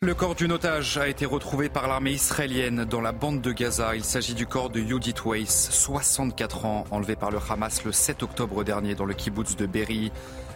Le 0.00 0.14
corps 0.14 0.36
d'une 0.36 0.52
otage 0.52 0.96
a 0.96 1.08
été 1.08 1.26
retrouvé 1.26 1.68
par 1.68 1.88
l'armée 1.88 2.12
israélienne 2.12 2.84
dans 2.84 3.00
la 3.00 3.10
bande 3.10 3.40
de 3.40 3.50
Gaza. 3.50 3.96
Il 3.96 4.04
s'agit 4.04 4.34
du 4.34 4.46
corps 4.46 4.70
de 4.70 4.78
Yudit 4.78 5.16
Weiss, 5.26 5.70
64 5.72 6.66
ans, 6.66 6.84
enlevé 6.92 7.16
par 7.16 7.32
le 7.32 7.38
Hamas 7.50 7.82
le 7.82 7.90
7 7.90 8.22
octobre 8.22 8.62
dernier 8.62 8.94
dans 8.94 9.06
le 9.06 9.14
kibbutz 9.14 9.56
de 9.56 9.66
Berry. 9.66 10.12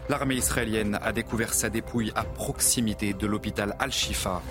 L'armée 0.09 0.37
israélienne 0.37 0.97
a 1.03 1.11
découvert 1.11 1.55
sa 1.55 1.71
dépouille 1.71 2.13
à 2.15 2.23
proximité 2.23 3.15
de 3.15 3.27
l'hôpital 3.27 3.75
Al-Shifa. 3.81 4.43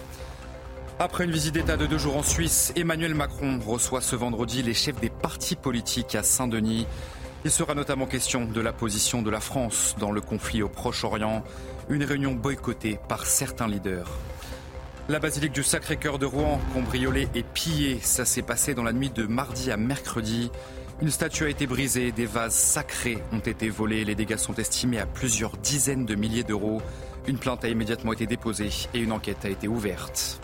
Après 1.00 1.23
une 1.23 1.32
visite 1.32 1.54
d'État 1.54 1.78
de 1.78 1.86
deux 1.86 1.98
jours 1.98 2.18
en 2.18 2.23
Suisse, 2.23 2.73
Emmanuel 2.76 3.16
Macron 3.16 3.62
reçoit 3.66 4.02
ce 4.02 4.18
vendredi 4.18 4.62
les 4.62 4.73
chefs 4.73 5.00
des 5.00 5.10
partis 5.10 5.55
politiques 5.55 6.16
à 6.16 6.23
Saint-Denis. 6.23 6.86
Il 7.46 7.52
sera 7.52 7.76
notamment 7.76 8.08
question 8.08 8.44
de 8.44 8.60
la 8.60 8.73
position 8.73 9.21
de 9.21 9.30
la 9.30 9.39
France 9.39 9.96
dans 10.00 10.12
le 10.12 10.20
conflit 10.20 10.62
au 10.62 10.68
Proche-Orient, 10.68 11.46
une 11.88 12.04
réunion 12.04 12.34
boycottée 12.34 13.00
par 13.08 13.26
certains 13.26 13.70
leaders. 13.70 14.10
La 15.12 15.20
basilique 15.20 15.52
du 15.52 15.61
Sacré-Cœur 15.61 16.20
de 16.20 16.25
Rouen, 16.25 16.61
cambriolée 16.74 17.28
et 17.36 17.43
pillée, 17.43 18.00
ça 18.01 18.24
s'est 18.24 18.42
passé 18.42 18.74
dans 18.74 18.83
la 18.83 18.93
nuit 18.93 19.10
de 19.10 19.25
mardi 19.25 19.70
à 19.70 19.75
mercredi. 19.75 20.50
Une 21.01 21.11
statue 21.11 21.43
a 21.43 21.50
été 21.50 21.68
brisée, 21.68 22.14
des 22.14 22.25
vases 22.25 22.56
sacrés 22.56 23.18
ont 23.34 23.39
été 23.39 23.68
volés, 23.68 24.06
les 24.06 24.15
dégâts 24.15 24.37
sont 24.37 24.54
estimés 24.54 25.00
à 25.00 25.06
plusieurs 25.06 25.57
dizaines 25.57 26.06
de 26.06 26.15
milliers 26.15 26.46
d'euros. 26.46 26.82
Une 27.28 27.37
plainte 27.37 27.65
a 27.65 27.68
immédiatement 27.68 28.14
été 28.14 28.25
déposée 28.25 28.70
et 28.93 29.00
une 29.00 29.11
enquête 29.11 29.43
a 29.43 29.50
été 29.50 29.68
ouverte. 29.68 30.39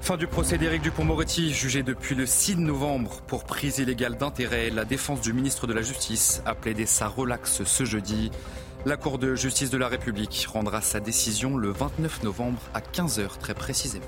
Fin 0.00 0.16
du 0.16 0.26
procès 0.26 0.58
d'Éric 0.58 0.82
Dupont-Moretti, 0.82 1.54
jugé 1.54 1.84
depuis 1.84 2.16
le 2.16 2.26
6 2.26 2.56
novembre 2.56 3.20
pour 3.28 3.44
prise 3.44 3.78
illégale 3.78 4.16
d'intérêt. 4.16 4.70
La 4.70 4.84
défense 4.84 5.20
du 5.20 5.32
ministre 5.32 5.68
de 5.68 5.74
la 5.74 5.82
Justice 5.82 6.42
a 6.44 6.56
plaidé 6.56 6.86
sa 6.86 7.06
relaxe 7.06 7.62
ce 7.62 7.84
jeudi. 7.84 8.32
La 8.86 8.96
Cour 8.96 9.18
de 9.18 9.34
justice 9.34 9.68
de 9.68 9.76
la 9.76 9.88
République 9.88 10.46
rendra 10.50 10.80
sa 10.80 11.00
décision 11.00 11.58
le 11.58 11.70
29 11.70 12.22
novembre 12.22 12.62
à 12.72 12.80
15h 12.80 13.36
très 13.38 13.52
précisément. 13.52 14.06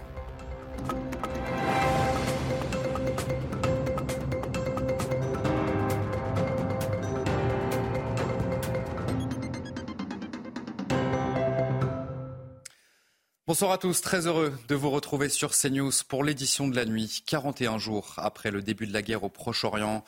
Bonsoir 13.46 13.72
à 13.72 13.76
tous, 13.76 14.00
très 14.00 14.26
heureux 14.26 14.54
de 14.68 14.74
vous 14.74 14.88
retrouver 14.88 15.28
sur 15.28 15.50
CNews 15.50 15.92
pour 16.08 16.24
l'édition 16.24 16.66
de 16.66 16.74
la 16.74 16.86
nuit, 16.86 17.22
41 17.26 17.76
jours 17.76 18.14
après 18.16 18.50
le 18.50 18.62
début 18.62 18.86
de 18.86 18.94
la 18.94 19.02
guerre 19.02 19.24
au 19.24 19.28
Proche-Orient. 19.28 20.02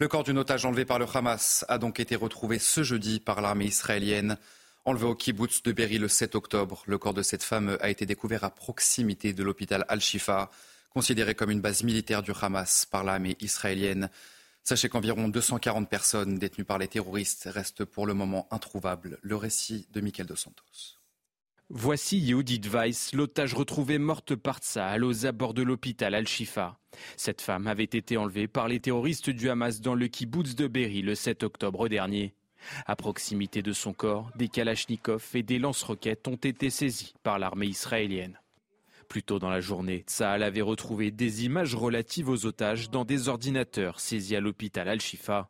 Le 0.00 0.08
corps 0.08 0.24
d'une 0.24 0.38
otage 0.38 0.64
enlevée 0.64 0.84
par 0.84 0.98
le 0.98 1.06
Hamas 1.06 1.64
a 1.68 1.78
donc 1.78 2.00
été 2.00 2.16
retrouvé 2.16 2.58
ce 2.58 2.82
jeudi 2.82 3.20
par 3.20 3.40
l'armée 3.40 3.66
israélienne. 3.66 4.38
Enlevé 4.84 5.06
au 5.06 5.14
kibbutz 5.14 5.62
de 5.62 5.70
Berry 5.70 5.98
le 5.98 6.08
7 6.08 6.34
octobre, 6.34 6.82
le 6.86 6.98
corps 6.98 7.14
de 7.14 7.22
cette 7.22 7.44
femme 7.44 7.78
a 7.80 7.88
été 7.88 8.04
découvert 8.04 8.42
à 8.42 8.50
proximité 8.50 9.32
de 9.32 9.44
l'hôpital 9.44 9.84
Al-Shifa, 9.86 10.50
considéré 10.90 11.36
comme 11.36 11.52
une 11.52 11.60
base 11.60 11.84
militaire 11.84 12.24
du 12.24 12.32
Hamas 12.42 12.86
par 12.86 13.04
l'armée 13.04 13.36
israélienne. 13.38 14.10
Sachez 14.64 14.88
qu'environ 14.88 15.28
240 15.28 15.88
personnes 15.88 16.38
détenues 16.40 16.64
par 16.64 16.78
les 16.78 16.88
terroristes 16.88 17.48
restent 17.52 17.84
pour 17.84 18.08
le 18.08 18.14
moment 18.14 18.48
introuvables. 18.50 19.20
Le 19.22 19.36
récit 19.36 19.86
de 19.92 20.00
Michael 20.00 20.26
Dos 20.26 20.34
Santos. 20.34 21.03
Voici 21.70 22.18
Yehudit 22.18 22.68
Weiss, 22.68 23.14
l'otage 23.14 23.54
retrouvée 23.54 23.96
morte 23.96 24.34
par 24.34 24.58
Tsahal 24.58 25.02
aux 25.02 25.24
abords 25.24 25.54
de 25.54 25.62
l'hôpital 25.62 26.14
Al-Shifa. 26.14 26.78
Cette 27.16 27.40
femme 27.40 27.66
avait 27.66 27.84
été 27.84 28.18
enlevée 28.18 28.48
par 28.48 28.68
les 28.68 28.80
terroristes 28.80 29.30
du 29.30 29.48
Hamas 29.48 29.80
dans 29.80 29.94
le 29.94 30.06
kibbutz 30.06 30.56
de 30.56 30.66
Berry 30.66 31.00
le 31.00 31.14
7 31.14 31.42
octobre 31.42 31.88
dernier. 31.88 32.34
À 32.84 32.96
proximité 32.96 33.62
de 33.62 33.72
son 33.72 33.94
corps, 33.94 34.30
des 34.36 34.48
kalachnikovs 34.48 35.34
et 35.34 35.42
des 35.42 35.58
lance-roquettes 35.58 36.28
ont 36.28 36.36
été 36.36 36.68
saisis 36.68 37.14
par 37.22 37.38
l'armée 37.38 37.66
israélienne. 37.66 38.38
Plus 39.08 39.22
tôt 39.22 39.38
dans 39.38 39.50
la 39.50 39.60
journée, 39.60 40.04
Tsahal 40.06 40.42
avait 40.42 40.60
retrouvé 40.60 41.10
des 41.10 41.46
images 41.46 41.74
relatives 41.74 42.28
aux 42.28 42.44
otages 42.44 42.90
dans 42.90 43.06
des 43.06 43.28
ordinateurs 43.28 44.00
saisis 44.00 44.36
à 44.36 44.40
l'hôpital 44.40 44.86
Al-Shifa. 44.86 45.48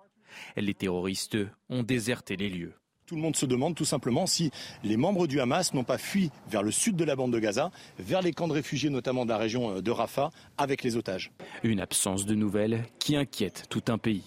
Les 0.56 0.74
terroristes 0.74 1.38
ont 1.68 1.82
déserté 1.82 2.36
les 2.36 2.50
lieux. 2.50 2.74
Tout 3.06 3.16
le 3.16 3.20
monde 3.20 3.36
se 3.36 3.44
demande 3.44 3.74
tout 3.74 3.84
simplement 3.84 4.26
si 4.26 4.50
les 4.82 4.96
membres 4.96 5.26
du 5.26 5.38
Hamas 5.38 5.74
n'ont 5.74 5.84
pas 5.84 5.98
fui 5.98 6.30
vers 6.48 6.62
le 6.62 6.70
sud 6.70 6.96
de 6.96 7.04
la 7.04 7.14
bande 7.16 7.34
de 7.34 7.38
Gaza, 7.38 7.70
vers 7.98 8.22
les 8.22 8.32
camps 8.32 8.48
de 8.48 8.54
réfugiés 8.54 8.88
notamment 8.88 9.26
de 9.26 9.30
la 9.30 9.36
région 9.36 9.82
de 9.82 9.90
Rafah, 9.90 10.30
avec 10.56 10.82
les 10.82 10.96
otages. 10.96 11.30
Une 11.62 11.80
absence 11.80 12.24
de 12.24 12.34
nouvelles 12.34 12.84
qui 12.98 13.14
inquiète 13.14 13.66
tout 13.68 13.82
un 13.88 13.98
pays. 13.98 14.22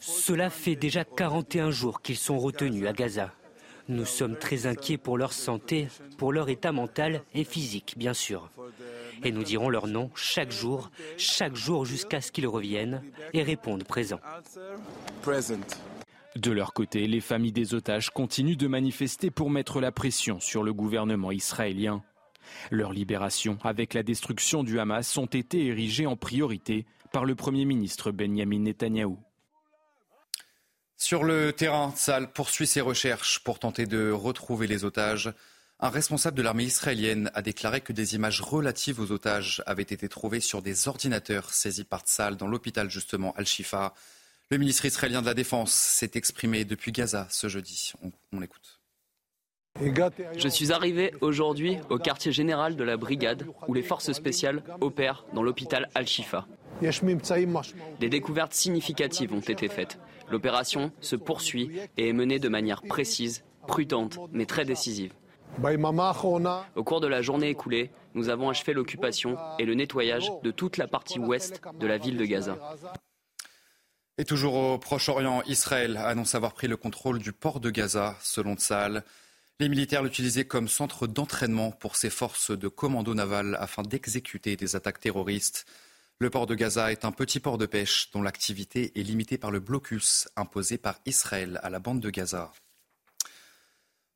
Cela 0.00 0.48
fait 0.48 0.74
déjà 0.74 1.04
41 1.04 1.70
jours 1.70 2.00
qu'ils 2.00 2.16
sont 2.16 2.38
retenus 2.38 2.86
à 2.86 2.94
Gaza. 2.94 3.30
Nous 3.88 4.06
sommes 4.06 4.36
très 4.36 4.66
inquiets 4.66 4.96
pour 4.96 5.18
leur 5.18 5.34
santé, 5.34 5.88
pour 6.16 6.32
leur 6.32 6.48
état 6.48 6.72
mental 6.72 7.22
et 7.34 7.44
physique, 7.44 7.94
bien 7.98 8.14
sûr. 8.14 8.50
Et 9.22 9.32
nous 9.32 9.44
dirons 9.44 9.68
leur 9.68 9.86
nom 9.86 10.10
chaque 10.14 10.50
jour, 10.50 10.90
chaque 11.18 11.54
jour 11.56 11.84
jusqu'à 11.84 12.22
ce 12.22 12.32
qu'ils 12.32 12.46
reviennent 12.46 13.02
et 13.34 13.42
répondent 13.42 13.84
présent. 13.84 14.20
De 16.36 16.50
leur 16.50 16.72
côté, 16.72 17.06
les 17.06 17.20
familles 17.20 17.52
des 17.52 17.74
otages 17.74 18.10
continuent 18.10 18.56
de 18.56 18.66
manifester 18.66 19.30
pour 19.30 19.50
mettre 19.50 19.80
la 19.80 19.92
pression 19.92 20.40
sur 20.40 20.64
le 20.64 20.72
gouvernement 20.72 21.30
israélien. 21.30 22.02
Leur 22.70 22.92
libération 22.92 23.56
avec 23.62 23.94
la 23.94 24.02
destruction 24.02 24.64
du 24.64 24.80
Hamas 24.80 25.16
ont 25.16 25.26
été 25.26 25.66
érigées 25.66 26.06
en 26.06 26.16
priorité 26.16 26.86
par 27.12 27.24
le 27.24 27.36
Premier 27.36 27.64
ministre 27.64 28.10
Benjamin 28.10 28.58
Netanyahou. 28.60 29.18
Sur 30.96 31.22
le 31.22 31.52
terrain, 31.52 31.92
Tsal 31.94 32.32
poursuit 32.32 32.66
ses 32.66 32.80
recherches 32.80 33.40
pour 33.44 33.58
tenter 33.60 33.86
de 33.86 34.10
retrouver 34.10 34.66
les 34.66 34.84
otages. 34.84 35.32
Un 35.78 35.90
responsable 35.90 36.36
de 36.36 36.42
l'armée 36.42 36.64
israélienne 36.64 37.30
a 37.34 37.42
déclaré 37.42 37.80
que 37.80 37.92
des 37.92 38.14
images 38.14 38.40
relatives 38.40 39.00
aux 39.00 39.12
otages 39.12 39.62
avaient 39.66 39.82
été 39.82 40.08
trouvées 40.08 40.40
sur 40.40 40.62
des 40.62 40.88
ordinateurs 40.88 41.52
saisis 41.52 41.84
par 41.84 42.02
Tsal 42.02 42.36
dans 42.36 42.48
l'hôpital 42.48 42.90
justement 42.90 43.34
Al-Shifa. 43.36 43.94
Le 44.50 44.58
ministre 44.58 44.84
israélien 44.84 45.22
de 45.22 45.26
la 45.26 45.34
Défense 45.34 45.72
s'est 45.72 46.10
exprimé 46.14 46.64
depuis 46.64 46.92
Gaza 46.92 47.26
ce 47.30 47.48
jeudi. 47.48 47.92
On, 48.32 48.40
l'écoute. 48.40 48.80
Je 49.80 50.48
suis 50.48 50.70
arrivé 50.70 51.14
aujourd'hui 51.22 51.78
au 51.88 51.98
quartier 51.98 52.30
général 52.30 52.76
de 52.76 52.84
la 52.84 52.98
brigade 52.98 53.46
où 53.66 53.74
les 53.74 53.82
forces 53.82 54.12
spéciales 54.12 54.62
opèrent 54.82 55.24
dans 55.32 55.42
l'hôpital 55.42 55.88
Al-Shifa. 55.94 56.46
Des 58.00 58.08
découvertes 58.08 58.52
significatives 58.52 59.32
ont 59.32 59.40
été 59.40 59.68
faites. 59.68 59.98
L'opération 60.30 60.92
se 61.00 61.16
poursuit 61.16 61.70
et 61.96 62.10
est 62.10 62.12
menée 62.12 62.38
de 62.38 62.48
manière 62.48 62.82
précise, 62.82 63.44
prudente, 63.66 64.18
mais 64.32 64.46
très 64.46 64.66
décisive. 64.66 65.14
Au 66.76 66.84
cours 66.84 67.00
de 67.00 67.06
la 67.06 67.22
journée 67.22 67.48
écoulée, 67.48 67.90
nous 68.14 68.28
avons 68.28 68.50
achevé 68.50 68.74
l'occupation 68.74 69.38
et 69.58 69.64
le 69.64 69.74
nettoyage 69.74 70.30
de 70.42 70.50
toute 70.50 70.76
la 70.76 70.86
partie 70.86 71.18
ouest 71.18 71.62
de 71.80 71.86
la 71.86 71.96
ville 71.96 72.18
de 72.18 72.24
Gaza. 72.26 72.58
Et 74.16 74.24
toujours 74.24 74.54
au 74.54 74.78
Proche-Orient, 74.78 75.42
Israël 75.46 75.96
annonce 75.96 76.36
avoir 76.36 76.54
pris 76.54 76.68
le 76.68 76.76
contrôle 76.76 77.18
du 77.18 77.32
port 77.32 77.58
de 77.58 77.70
Gaza, 77.70 78.16
selon 78.22 78.54
Tsahal. 78.54 79.02
Les 79.58 79.68
militaires 79.68 80.04
l'utilisaient 80.04 80.44
comme 80.44 80.68
centre 80.68 81.08
d'entraînement 81.08 81.72
pour 81.72 81.96
ses 81.96 82.10
forces 82.10 82.52
de 82.52 82.68
commando 82.68 83.12
naval 83.12 83.56
afin 83.58 83.82
d'exécuter 83.82 84.54
des 84.54 84.76
attaques 84.76 85.00
terroristes. 85.00 85.66
Le 86.20 86.30
port 86.30 86.46
de 86.46 86.54
Gaza 86.54 86.92
est 86.92 87.04
un 87.04 87.10
petit 87.10 87.40
port 87.40 87.58
de 87.58 87.66
pêche 87.66 88.12
dont 88.12 88.22
l'activité 88.22 88.92
est 88.94 89.02
limitée 89.02 89.36
par 89.36 89.50
le 89.50 89.58
blocus 89.58 90.28
imposé 90.36 90.78
par 90.78 91.00
Israël 91.06 91.58
à 91.64 91.68
la 91.68 91.80
bande 91.80 91.98
de 91.98 92.10
Gaza. 92.10 92.52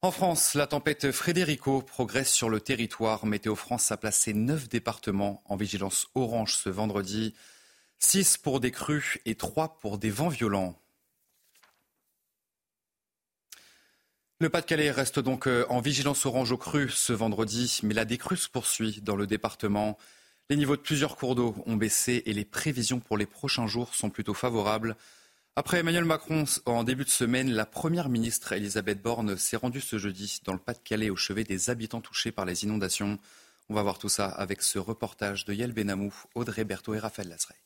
En 0.00 0.12
France, 0.12 0.54
la 0.54 0.69
tempête 0.69 1.10
Frédérico 1.10 1.82
progresse 1.82 2.32
sur 2.32 2.50
le 2.50 2.60
territoire. 2.60 3.26
Météo 3.26 3.56
France 3.56 3.91
a 3.91 3.97
placé 3.97 4.32
neuf 4.32 4.69
départements 4.69 5.42
en 5.47 5.56
vigilance 5.56 6.06
orange 6.15 6.54
ce 6.54 6.69
vendredi. 6.69 7.34
6 8.00 8.38
pour 8.38 8.60
des 8.60 8.70
crues 8.70 9.20
et 9.26 9.34
3 9.34 9.78
pour 9.81 9.98
des 9.98 10.10
vents 10.10 10.28
violents. 10.28 10.78
Le 14.41 14.48
Pas-de-Calais 14.48 14.92
reste 14.92 15.19
donc 15.19 15.48
euh, 15.48 15.66
en 15.69 15.81
vigilance 15.81 16.25
orange 16.25 16.53
aux 16.53 16.59
crues 16.59 16.91
ce 16.91 17.12
vendredi, 17.12 17.80
mais 17.83 17.92
la 17.92 18.04
décrue 18.04 18.36
se 18.36 18.48
poursuit 18.48 19.00
dans 19.03 19.16
le 19.16 19.27
département. 19.27 19.98
Les 20.48 20.56
niveaux 20.56 20.77
de 20.77 20.80
plusieurs 20.80 21.16
cours 21.16 21.34
d'eau 21.34 21.56
ont 21.66 21.74
baissé 21.74 22.22
et 22.24 22.33
les 22.33 22.45
prévisions 22.45 23.00
pour 23.00 23.18
les 23.18 23.27
prochains 23.27 23.66
jours 23.66 23.97
sont 23.97 24.10
plutôt 24.10 24.34
favorables. 24.34 24.97
Après 25.56 25.80
Emmanuel 25.80 26.04
Macron, 26.04 26.45
en 26.66 26.84
début 26.84 27.04
de 27.04 27.10
semaine, 27.10 27.50
la 27.50 27.66
première 27.66 28.09
ministre 28.09 28.53
Elisabeth 28.53 29.03
Borne 29.03 29.36
s'est 29.36 29.56
rendue 29.56 29.80
ce 29.80 29.98
jeudi 29.98 30.39
dans 30.45 30.53
le 30.53 30.60
Pas-de-Calais 30.60 31.10
au 31.10 31.16
chevet 31.16 31.42
des 31.42 31.68
habitants 31.68 32.00
touchés 32.00 32.30
par 32.30 32.45
les 32.45 32.62
inondations. 32.62 33.18
On 33.68 33.74
va 33.74 33.83
voir 33.83 33.98
tout 33.98 34.09
ça 34.09 34.27
avec 34.27 34.62
ce 34.62 34.78
reportage 34.78 35.47
de 35.47 35.53
Yael 35.53 35.72
Benamou, 35.72 36.15
Audrey 36.36 36.62
Berthaud 36.62 36.95
et 36.95 37.00
Raphaël 37.00 37.28
Lazrey. 37.28 37.56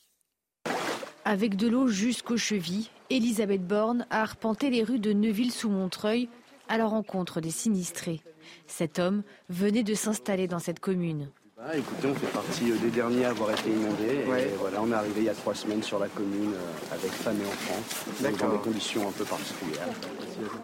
Avec 1.25 1.55
de 1.55 1.69
l'eau 1.69 1.87
jusqu'aux 1.87 2.37
chevilles, 2.37 2.91
Elisabeth 3.09 3.65
Borne 3.65 4.07
a 4.11 4.23
arpenté 4.23 4.71
les 4.71 4.83
rues 4.83 4.99
de 4.99 5.13
Neuville-sous-Montreuil 5.13 6.29
à 6.69 6.79
la 6.79 6.87
rencontre 6.87 7.41
des 7.41 7.51
sinistrés. 7.51 8.21
Cet 8.67 8.99
homme 8.99 9.23
venait 9.49 9.85
de 9.85 9.95
s'installer 9.95 10.49
dans 10.49 10.59
cette 10.59 10.81
commune. 10.81 11.29
Ah, 11.65 11.77
écoutez, 11.77 12.09
on 12.09 12.15
fait 12.15 12.33
partie 12.33 12.73
euh, 12.73 12.77
des 12.79 12.91
derniers 12.91 13.25
à 13.25 13.31
avoir 13.31 13.53
été 13.53 13.71
inondés. 13.71 14.25
voilà, 14.59 14.83
on 14.83 14.91
est 14.91 14.95
arrivé 14.95 15.21
il 15.21 15.25
y 15.25 15.29
a 15.29 15.35
trois 15.35 15.55
semaines 15.55 15.85
sur 15.85 16.01
la 16.01 16.09
commune 16.09 16.55
euh, 16.55 16.95
avec 16.95 17.13
femmes 17.13 17.39
et 17.41 17.47
enfants, 17.47 18.41
dans 18.41 18.53
des 18.53 18.59
conditions 18.59 19.09
un 19.09 19.13
peu 19.13 19.25
particulières. 19.25 19.87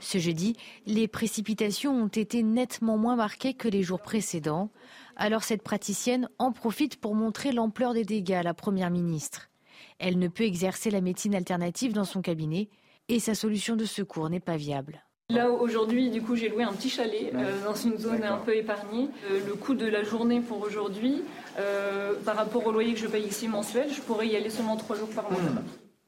Ce 0.01 0.19
jeudi, 0.19 0.57
les 0.87 1.07
précipitations 1.07 1.93
ont 1.93 2.09
été 2.09 2.43
nettement 2.43 2.99
moins 2.99 3.15
marquées 3.15 3.55
que 3.55 3.69
les 3.69 3.85
jours 3.85 4.01
précédents. 4.01 4.71
Alors 5.15 5.45
cette 5.45 5.63
praticienne 5.63 6.29
en 6.39 6.51
profite 6.51 6.97
pour 6.97 7.15
montrer 7.15 7.53
l'ampleur 7.53 7.95
des 7.95 8.05
dégâts 8.05 8.33
à 8.33 8.43
la 8.43 8.55
Première 8.55 8.91
ministre. 8.91 9.51
Elle 9.99 10.19
ne 10.19 10.29
peut 10.29 10.45
exercer 10.45 10.91
la 10.91 11.01
médecine 11.01 11.35
alternative 11.35 11.93
dans 11.93 12.05
son 12.05 12.23
cabinet 12.23 12.69
et 13.09 13.21
sa 13.21 13.35
solution 13.35 13.77
de 13.77 13.85
secours 13.85 14.31
n'est 14.31 14.41
pas 14.41 14.57
viable. 14.57 15.03
Là 15.31 15.51
aujourd'hui, 15.51 16.11
du 16.11 16.23
coup, 16.23 16.37
j'ai 16.37 16.49
loué 16.49 16.63
un 16.63 16.73
petit 16.73 16.89
chalet 16.89 17.31
euh, 17.35 17.63
dans 17.63 17.75
une 17.75 17.99
zone 17.99 18.23
un 18.25 18.39
peu 18.39 18.57
épargnée. 18.57 19.11
Euh, 19.31 19.41
le 19.47 19.55
coût 19.55 19.75
de 19.75 19.85
la 19.85 20.03
journée 20.03 20.41
pour 20.41 20.63
aujourd'hui, 20.63 21.23
euh, 21.59 22.15
par 22.25 22.37
rapport 22.37 22.67
au 22.67 22.73
loyer 22.73 22.95
que 22.95 23.01
je 23.01 23.07
paye 23.07 23.27
ici 23.27 23.47
mensuel, 23.47 23.93
je 23.93 24.01
pourrais 24.01 24.27
y 24.27 24.37
aller 24.37 24.49
seulement 24.49 24.77
trois 24.77 24.97
jours 24.97 25.11
par 25.11 25.31
mois. 25.31 25.39
Hmm. 25.39 25.59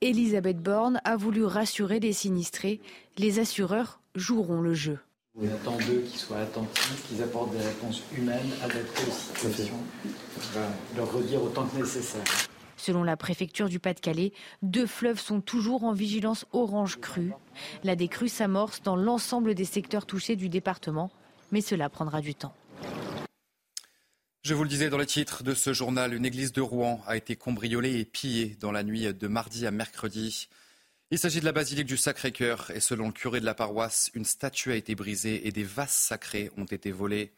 Elisabeth 0.01 0.63
Borne 0.63 1.03
a 1.05 1.17
voulu 1.17 1.45
rassurer 1.45 2.01
les 2.01 2.15
sinistrés. 2.15 2.81
Les 3.19 3.41
assureurs 3.41 4.01
joueront 4.15 4.63
le 4.63 4.73
jeu. 4.73 4.99
On 5.39 5.47
attend 5.47 5.77
d'eux 5.77 6.03
qu'ils 6.09 6.19
soient 6.19 6.39
attentifs, 6.39 7.07
qu'ils 7.07 7.23
apportent 7.23 7.53
des 7.53 7.63
réponses 7.63 8.03
humaines 8.17 8.51
adaptées 8.63 9.03
aux 9.07 9.37
situations. 9.37 9.75
On 10.39 10.59
va 10.59 10.67
leur 10.97 11.13
redire 11.13 11.43
autant 11.43 11.67
que 11.67 11.77
nécessaire. 11.77 12.25
Selon 12.81 13.03
la 13.03 13.19
préfecture 13.19 13.69
du 13.69 13.79
Pas-de-Calais, 13.79 14.33
deux 14.63 14.87
fleuves 14.87 15.21
sont 15.21 15.43
toujours 15.43 15.85
en 15.85 15.93
vigilance 15.93 16.47
orange 16.53 16.99
crue. 16.99 17.33
La 17.85 17.95
décrue 17.95 18.31
s'amorce 18.31 18.83
dans 18.83 18.97
l'ensemble 18.97 19.55
des 19.55 19.67
secteurs 19.67 20.07
touchés 20.07 20.35
du 20.35 20.49
département, 20.49 21.11
mais 21.53 21.61
cela 21.61 21.91
prendra 21.91 22.23
du 22.23 22.35
temps. 22.35 22.55
Je 24.43 24.55
vous 24.55 24.63
le 24.63 24.71
disais 24.71 24.89
dans 24.89 24.97
les 24.97 25.05
titres 25.05 25.43
de 25.43 25.53
ce 25.53 25.75
journal, 25.75 26.15
une 26.15 26.25
église 26.25 26.55
de 26.55 26.63
Rouen 26.63 27.03
a 27.07 27.19
été 27.19 27.37
cambriolée 27.37 28.01
et 28.01 28.07
pillée 28.07 28.57
dans 28.61 28.73
la 28.73 28.83
nuit 28.83 29.13
de 29.13 29.29
mardi 29.29 29.67
à 29.67 29.71
mercredi. 29.71 30.49
Il 31.11 31.19
s'agit 31.19 31.41
de 31.41 31.45
la 31.45 31.53
basilique 31.53 31.87
du 31.87 31.99
Sacré-Cœur 31.99 32.71
et 32.75 32.81
selon 32.81 33.09
le 33.09 33.13
curé 33.13 33.41
de 33.41 33.45
la 33.45 33.53
paroisse, 33.53 34.11
une 34.15 34.25
statue 34.25 34.73
a 34.73 34.77
été 34.77 34.95
brisée 34.95 35.47
et 35.47 35.53
des 35.53 35.65
vases 35.65 35.91
sacrés 35.91 36.51
ont 36.57 36.65
été 36.65 36.93
volés. 36.93 37.31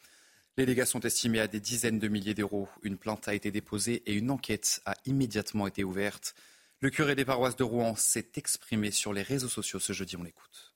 Les 0.58 0.66
dégâts 0.66 0.84
sont 0.84 1.00
estimés 1.00 1.40
à 1.40 1.48
des 1.48 1.60
dizaines 1.60 1.98
de 1.98 2.08
milliers 2.08 2.34
d'euros. 2.34 2.68
Une 2.82 2.98
plainte 2.98 3.26
a 3.26 3.34
été 3.34 3.50
déposée 3.50 4.02
et 4.04 4.12
une 4.12 4.30
enquête 4.30 4.82
a 4.84 4.94
immédiatement 5.06 5.66
été 5.66 5.82
ouverte. 5.82 6.34
Le 6.80 6.90
curé 6.90 7.14
des 7.14 7.24
paroisses 7.24 7.56
de 7.56 7.64
Rouen 7.64 7.94
s'est 7.96 8.32
exprimé 8.36 8.90
sur 8.90 9.14
les 9.14 9.22
réseaux 9.22 9.48
sociaux 9.48 9.78
ce 9.78 9.94
jeudi. 9.94 10.16
On 10.16 10.22
l'écoute. 10.22 10.74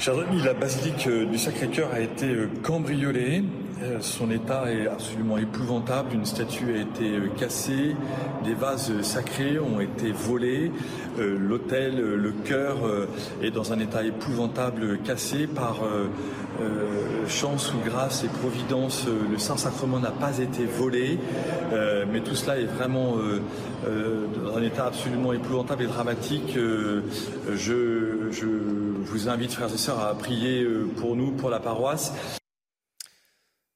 Chers 0.00 0.18
amis, 0.18 0.42
la 0.42 0.54
basilique 0.54 1.06
euh, 1.06 1.26
du 1.26 1.38
Sacré-Cœur 1.38 1.92
a 1.92 2.00
été 2.00 2.26
euh, 2.26 2.48
cambriolée. 2.62 3.44
Euh, 3.82 3.98
son 4.00 4.30
état 4.30 4.72
est 4.72 4.86
absolument 4.86 5.36
épouvantable. 5.38 6.14
Une 6.14 6.24
statue 6.24 6.76
a 6.76 6.80
été 6.80 7.20
cassée, 7.38 7.94
des 8.44 8.54
vases 8.54 9.02
sacrés 9.02 9.58
ont 9.58 9.80
été 9.80 10.12
volés, 10.12 10.72
l'autel, 11.18 11.96
le 11.98 12.32
cœur 12.32 12.76
est 13.42 13.50
dans 13.50 13.72
un 13.72 13.78
état 13.78 14.04
épouvantable, 14.04 14.98
cassé 14.98 15.46
par 15.46 15.80
euh, 16.60 17.26
chance 17.28 17.72
ou 17.74 17.78
grâce 17.84 18.24
et 18.24 18.28
providence, 18.28 19.04
euh, 19.08 19.18
le 19.30 19.36
Saint-Sacrement 19.36 19.98
n'a 19.98 20.10
pas 20.10 20.38
été 20.38 20.64
volé, 20.64 21.18
euh, 21.72 22.06
mais 22.10 22.20
tout 22.20 22.34
cela 22.34 22.58
est 22.58 22.64
vraiment 22.64 23.16
dans 23.84 24.56
un 24.56 24.62
état 24.62 24.86
absolument 24.86 25.32
épouvantable 25.32 25.84
et 25.84 25.86
dramatique. 25.86 26.56
Je, 26.56 28.30
je, 28.30 28.46
vous 29.04 29.28
invite, 29.28 29.52
frères 29.52 29.72
et 29.72 29.78
sœurs, 29.78 30.00
à 30.00 30.14
prier 30.14 30.66
pour 30.96 31.16
nous, 31.16 31.32
pour 31.32 31.50
la 31.50 31.60
paroisse. 31.60 32.12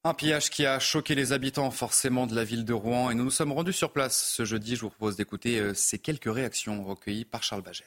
Un 0.02 0.14
pillage 0.14 0.48
qui 0.48 0.64
a 0.64 0.78
choqué 0.78 1.14
les 1.14 1.32
habitants 1.32 1.70
forcément 1.70 2.26
de 2.26 2.34
la 2.34 2.42
ville 2.42 2.64
de 2.64 2.72
Rouen 2.72 3.10
et 3.10 3.14
nous 3.14 3.24
nous 3.24 3.30
sommes 3.30 3.52
rendus 3.52 3.74
sur 3.74 3.92
place 3.92 4.32
ce 4.34 4.46
jeudi. 4.46 4.74
Je 4.74 4.80
vous 4.80 4.88
propose 4.88 5.16
d'écouter 5.16 5.74
ces 5.74 5.98
quelques 5.98 6.32
réactions 6.32 6.82
recueillies 6.82 7.26
par 7.26 7.42
Charles 7.42 7.60
Baget. 7.60 7.84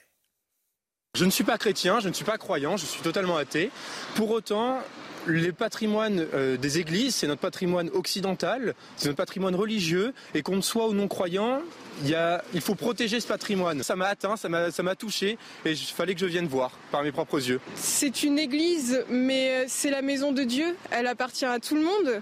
Je 1.16 1.26
ne 1.26 1.32
suis 1.32 1.44
pas 1.44 1.58
chrétien, 1.58 2.00
je 2.00 2.10
ne 2.10 2.14
suis 2.14 2.26
pas 2.26 2.38
croyant, 2.38 2.78
je 2.78 2.86
suis 2.86 3.02
totalement 3.02 3.38
athée. 3.38 3.72
Pour 4.16 4.30
autant, 4.30 4.80
les 5.28 5.52
patrimoines 5.52 6.26
euh, 6.34 6.58
des 6.58 6.80
églises, 6.80 7.16
c'est 7.16 7.28
notre 7.28 7.42
patrimoine 7.42 7.90
occidental, 7.94 8.76
c'est 8.98 9.08
notre 9.08 9.18
patrimoine 9.18 9.56
religieux, 9.56 10.14
et 10.34 10.42
qu'on 10.42 10.62
soit 10.62 10.88
ou 10.88 10.94
non 10.94 11.08
croyant, 11.08 11.62
il, 12.04 12.62
faut 12.62 12.76
protéger 12.76 13.20
ce 13.20 13.28
patrimoine. 13.28 13.84
Ça 13.84 13.96
m'a 13.96 14.08
atteint, 14.08 14.36
ça 14.36 14.50
m'a 14.50 14.96
touché, 14.96 15.38
et 15.66 15.72
il 15.72 15.78
fallait 15.78 16.14
que 16.14 16.20
je 16.20 16.26
vienne 16.26 16.48
voir 16.48 16.72
par 16.92 17.04
mes 17.04 17.12
propres 17.12 17.48
yeux. 17.48 17.60
C'est 17.76 18.24
une 18.24 18.40
église, 18.40 19.04
mais 19.10 19.66
c'est 19.68 19.92
la 19.92 20.02
maison 20.02 20.32
de 20.32 20.44
Dieu, 20.44 20.76
elle 20.92 21.08
appartient 21.08 21.46
à 21.46 21.60
tout 21.60 21.76
le 21.76 21.82
monde. 21.82 22.22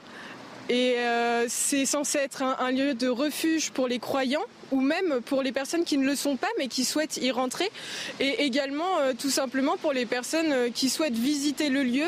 Et 0.69 0.95
euh, 0.99 1.45
c'est 1.49 1.85
censé 1.85 2.17
être 2.19 2.43
un, 2.43 2.71
lieu 2.71 2.93
de 2.93 3.09
refuge 3.09 3.71
pour 3.71 3.89
les 3.89 3.99
croyants 3.99 4.45
ou 4.71 4.79
même 4.79 5.19
pour 5.25 5.43
les 5.43 5.51
personnes 5.51 5.83
qui 5.83 5.97
ne 5.97 6.05
le 6.05 6.15
sont 6.15 6.37
pas 6.37 6.47
mais 6.57 6.69
qui 6.69 6.85
souhaitent 6.85 7.17
y 7.17 7.29
rentrer. 7.31 7.69
Et 8.21 8.45
également 8.45 8.99
euh, 8.99 9.11
tout 9.17 9.29
simplement 9.29 9.75
pour 9.75 9.91
les 9.91 10.05
personnes 10.05 10.51
euh, 10.53 10.69
qui 10.73 10.89
souhaitent 10.89 11.17
visiter 11.17 11.67
le 11.69 11.83
lieu. 11.83 12.05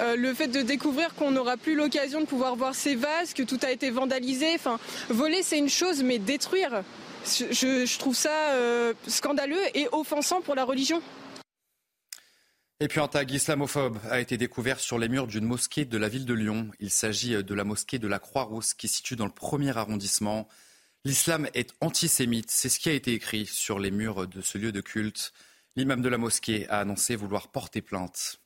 Le 0.00 0.34
fait 0.34 0.48
de 0.48 0.62
découvrir 0.62 1.14
qu'on 1.14 1.30
n'aura 1.30 1.56
plus 1.56 1.74
l'occasion 1.74 2.20
de 2.20 2.26
pouvoir 2.26 2.56
voir 2.56 2.74
ces 2.74 2.94
vases, 2.94 3.34
que 3.34 3.42
tout 3.42 3.58
a 3.62 3.70
été 3.70 3.90
vandalisé. 3.90 4.54
Enfin, 4.54 4.78
voler 5.08 5.42
c'est 5.42 5.58
une 5.58 5.68
chose, 5.68 6.02
mais 6.02 6.18
détruire, 6.18 6.82
je 7.24 7.98
trouve 7.98 8.16
ça 8.16 8.30
scandaleux 9.06 9.62
et 9.74 9.88
offensant 9.92 10.40
pour 10.40 10.54
la 10.54 10.64
religion. 10.64 11.02
Et 12.80 12.88
puis 12.88 12.98
un 12.98 13.06
tag 13.06 13.30
islamophobe 13.30 13.98
a 14.10 14.18
été 14.18 14.36
découvert 14.36 14.80
sur 14.80 14.98
les 14.98 15.08
murs 15.08 15.28
d'une 15.28 15.44
mosquée 15.44 15.84
de 15.84 15.96
la 15.96 16.08
ville 16.08 16.24
de 16.24 16.34
Lyon. 16.34 16.68
Il 16.80 16.90
s'agit 16.90 17.44
de 17.44 17.54
la 17.54 17.62
mosquée 17.62 18.00
de 18.00 18.08
la 18.08 18.18
Croix-Rousse 18.18 18.74
qui 18.74 18.88
se 18.88 18.96
situe 18.96 19.14
dans 19.14 19.26
le 19.26 19.30
premier 19.30 19.76
arrondissement. 19.76 20.48
L'islam 21.04 21.48
est 21.54 21.74
antisémite, 21.80 22.50
c'est 22.50 22.68
ce 22.68 22.80
qui 22.80 22.88
a 22.88 22.92
été 22.92 23.12
écrit 23.12 23.46
sur 23.46 23.78
les 23.78 23.92
murs 23.92 24.26
de 24.26 24.40
ce 24.40 24.58
lieu 24.58 24.72
de 24.72 24.80
culte. 24.80 25.32
L'imam 25.76 26.02
de 26.02 26.08
la 26.08 26.18
mosquée 26.18 26.68
a 26.70 26.80
annoncé 26.80 27.14
vouloir 27.14 27.48
porter 27.48 27.82
plainte. 27.82 28.40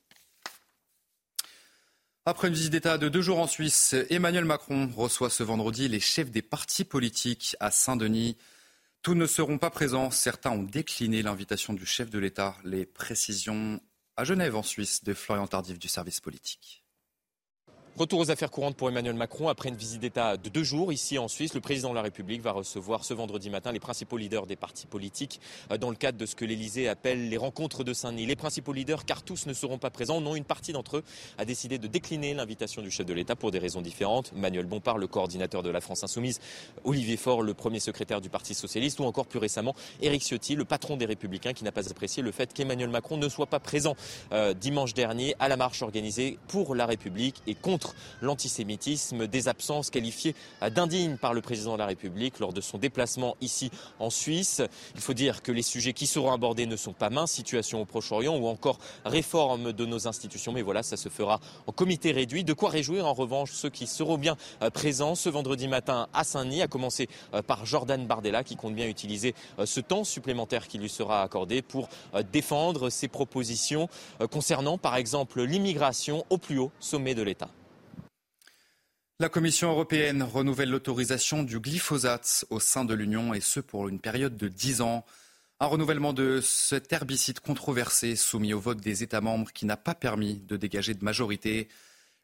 Après 2.29 2.49
une 2.49 2.55
visite 2.55 2.73
d'État 2.73 2.99
de 2.99 3.09
deux 3.09 3.23
jours 3.23 3.39
en 3.39 3.47
Suisse, 3.47 3.95
Emmanuel 4.11 4.45
Macron 4.45 4.91
reçoit 4.97 5.31
ce 5.31 5.45
vendredi 5.45 5.87
les 5.87 6.01
chefs 6.01 6.33
des 6.33 6.43
partis 6.43 6.83
politiques 6.83 7.55
à 7.61 7.71
Saint-Denis. 7.71 8.37
Tous 9.03 9.15
ne 9.15 9.27
seront 9.27 9.59
pas 9.59 9.71
présents. 9.71 10.11
Certains 10.11 10.51
ont 10.51 10.65
décliné 10.65 11.23
l'invitation 11.23 11.73
du 11.73 11.87
chef 11.87 12.11
de 12.11 12.19
l'État. 12.19 12.57
Les 12.65 12.85
précisions 12.85 13.81
à 14.17 14.25
Genève, 14.25 14.57
en 14.57 14.65
Suisse, 14.65 15.05
de 15.05 15.15
Florian 15.15 15.47
Tardif 15.47 15.79
du 15.79 15.87
service 15.87 16.19
politique. 16.19 16.83
Retour 17.99 18.21
aux 18.21 18.31
affaires 18.31 18.51
courantes 18.51 18.77
pour 18.77 18.91
Emmanuel 18.91 19.15
Macron. 19.15 19.49
Après 19.49 19.71
une 19.71 19.75
visite 19.75 20.03
d'État 20.03 20.37
de 20.37 20.51
deux 20.51 20.65
jours 20.65 20.93
ici 20.93 21.17
en 21.17 21.29
Suisse, 21.29 21.55
le 21.55 21.63
président 21.63 21.89
de 21.89 21.95
la 21.95 22.03
République 22.03 22.43
va 22.43 22.53
recevoir 22.53 23.07
ce 23.07 23.15
vendredi 23.15 23.49
matin 23.49 23.73
les 23.73 23.81
principaux 23.81 24.19
leaders 24.19 24.45
des 24.45 24.55
partis 24.55 24.87
politiques 24.87 25.41
euh, 25.71 25.79
dans 25.79 25.89
le 25.89 25.97
cadre 25.97 26.19
de 26.19 26.27
ce 26.27 26.37
que 26.37 26.45
l'Élysée 26.45 26.89
appelle 26.89 27.31
les 27.31 27.39
rencontres 27.39 27.85
de 27.85 27.95
Saint-Denis. 27.95 28.27
Les 28.27 28.37
principaux 28.37 28.75
leaders, 28.75 29.07
car 29.07 29.23
tous 29.23 29.47
ne 29.47 29.55
seront 29.55 29.79
pas 29.79 29.89
présents, 29.89 30.21
non, 30.21 30.37
une 30.37 30.45
partie 30.45 30.75
d'entre 30.75 30.99
eux 30.99 31.05
a 31.39 31.47
décidé 31.47 31.79
de 31.79 31.87
décliner 31.87 32.35
l'invitation 32.35 32.83
du 32.83 32.91
chef 32.91 33.07
de 33.07 33.15
l'État 33.15 33.35
pour 33.35 33.51
des 33.51 33.59
raisons 33.59 33.81
différentes. 33.81 34.31
Manuel 34.35 34.67
Bompard, 34.67 34.99
le 34.99 35.07
coordinateur 35.07 35.63
de 35.63 35.71
la 35.71 35.81
France 35.81 36.05
Insoumise, 36.05 36.39
Olivier 36.85 37.17
Faure, 37.17 37.41
le 37.41 37.55
premier 37.55 37.81
secrétaire 37.81 38.21
du 38.21 38.29
Parti 38.29 38.53
Socialiste, 38.53 39.01
ou 39.01 39.05
encore 39.05 39.25
plus 39.25 39.39
récemment 39.39 39.75
Éric 40.03 40.21
Ciotti, 40.23 40.55
le 40.55 40.67
patron 40.67 40.99
des 40.99 41.07
Républicains, 41.07 41.55
qui 41.55 41.65
n'a 41.65 41.73
pas 41.73 41.89
apprécié 41.89 42.23
le 42.23 42.31
fait 42.31 42.53
qu'Emmanuel 42.53 42.91
Macron 42.91 43.17
ne 43.17 43.31
soit 43.31 43.47
pas 43.47 43.59
présent 43.59 43.97
euh, 44.33 44.53
dimanche 44.53 44.93
dernier 44.93 45.35
à 45.39 45.49
la 45.49 45.57
marche 45.57 45.81
organisée 45.81 46.39
pour 46.49 46.75
la 46.75 46.85
République 46.85 47.41
et 47.47 47.55
contre 47.55 47.86
l'antisémitisme, 48.21 49.27
des 49.27 49.49
absences 49.49 49.91
qualifiées 49.91 50.35
d'indignes 50.75 51.17
par 51.17 51.35
le 51.35 51.41
président 51.41 51.75
de 51.75 51.79
la 51.79 51.87
République 51.87 52.39
lors 52.39 52.53
de 52.53 52.61
son 52.61 52.79
déplacement 52.79 53.37
ici 53.41 53.71
en 53.99 54.11
Suisse. 54.11 54.63
Il 54.95 55.01
faut 55.01 55.15
dire 55.15 55.43
que 55.43 55.53
les 55.53 55.63
sujets 55.63 55.93
qui 55.93 56.07
seront 56.07 56.33
abordés 56.33 56.67
ne 56.67 56.77
sont 56.77 56.93
pas 56.93 57.11
minces, 57.11 57.33
situation 57.33 57.81
au 57.81 57.85
Proche-Orient 57.85 58.37
ou 58.37 58.47
encore 58.47 58.79
réforme 59.05 59.73
de 59.73 59.87
nos 59.87 60.09
institutions. 60.09 60.53
Mais 60.53 60.63
voilà, 60.63 60.83
ça 60.83 60.97
se 60.97 61.09
fera 61.09 61.41
en 61.67 61.73
comité 61.73 62.13
réduit. 62.13 62.45
De 62.45 62.53
quoi 62.53 62.71
réjouir 62.71 63.07
en 63.07 63.15
revanche 63.15 63.53
ceux 63.53 63.71
qui 63.71 63.87
seront 63.87 64.19
bien 64.19 64.37
euh, 64.63 64.71
présents 64.71 65.15
ce 65.15 65.29
vendredi 65.29 65.69
matin 65.69 66.09
à 66.13 66.25
Saint-Denis, 66.25 66.63
à 66.63 66.69
commencer 66.69 67.09
euh, 67.35 67.43
par 67.43 67.67
Jordan 67.67 68.07
Bardella 68.07 68.45
qui 68.45 68.57
compte 68.57 68.75
bien 68.75 68.87
utiliser 68.87 69.35
euh, 69.59 69.67
ce 69.67 69.81
temps 69.81 70.05
supplémentaire 70.05 70.69
qui 70.69 70.79
lui 70.79 70.89
sera 70.89 71.23
accordé 71.23 71.63
pour 71.63 71.89
défendre 72.33 72.91
ses 72.91 73.09
propositions 73.09 73.89
concernant 74.31 74.79
par 74.79 74.97
exemple 74.97 75.43
l'immigration 75.43 76.25
au 76.31 76.39
plus 76.39 76.59
haut 76.59 76.71
sommet 76.81 77.15
de 77.15 77.23
l'État. 77.23 77.49
La 79.19 79.31
Commission 79.31 79.71
européenne 79.71 80.23
renouvelle 80.23 80.69
l'autorisation 80.69 81.43
du 81.43 81.59
glyphosate 81.59 82.45
au 82.51 82.61
sein 82.61 82.85
de 82.85 82.93
l'Union 82.93 83.33
et 83.33 83.41
ce 83.41 83.61
pour 83.61 83.89
une 83.89 83.99
période 83.99 84.37
de 84.37 84.47
10 84.47 84.83
ans. 84.83 85.07
Un 85.59 85.65
renouvellement 85.65 86.13
de 86.13 86.43
cet 86.43 86.93
herbicide 86.93 87.41
controversé 87.41 88.15
soumis 88.15 88.53
au 88.53 88.61
vote 88.61 88.83
des 88.83 89.03
États 89.03 89.23
membres 89.23 89.51
qui 89.55 89.65
n'a 89.65 89.79
pas 89.79 89.95
permis 89.95 90.35
de 90.41 90.59
dégager 90.59 90.93
de 90.93 91.03
majorité. 91.03 91.69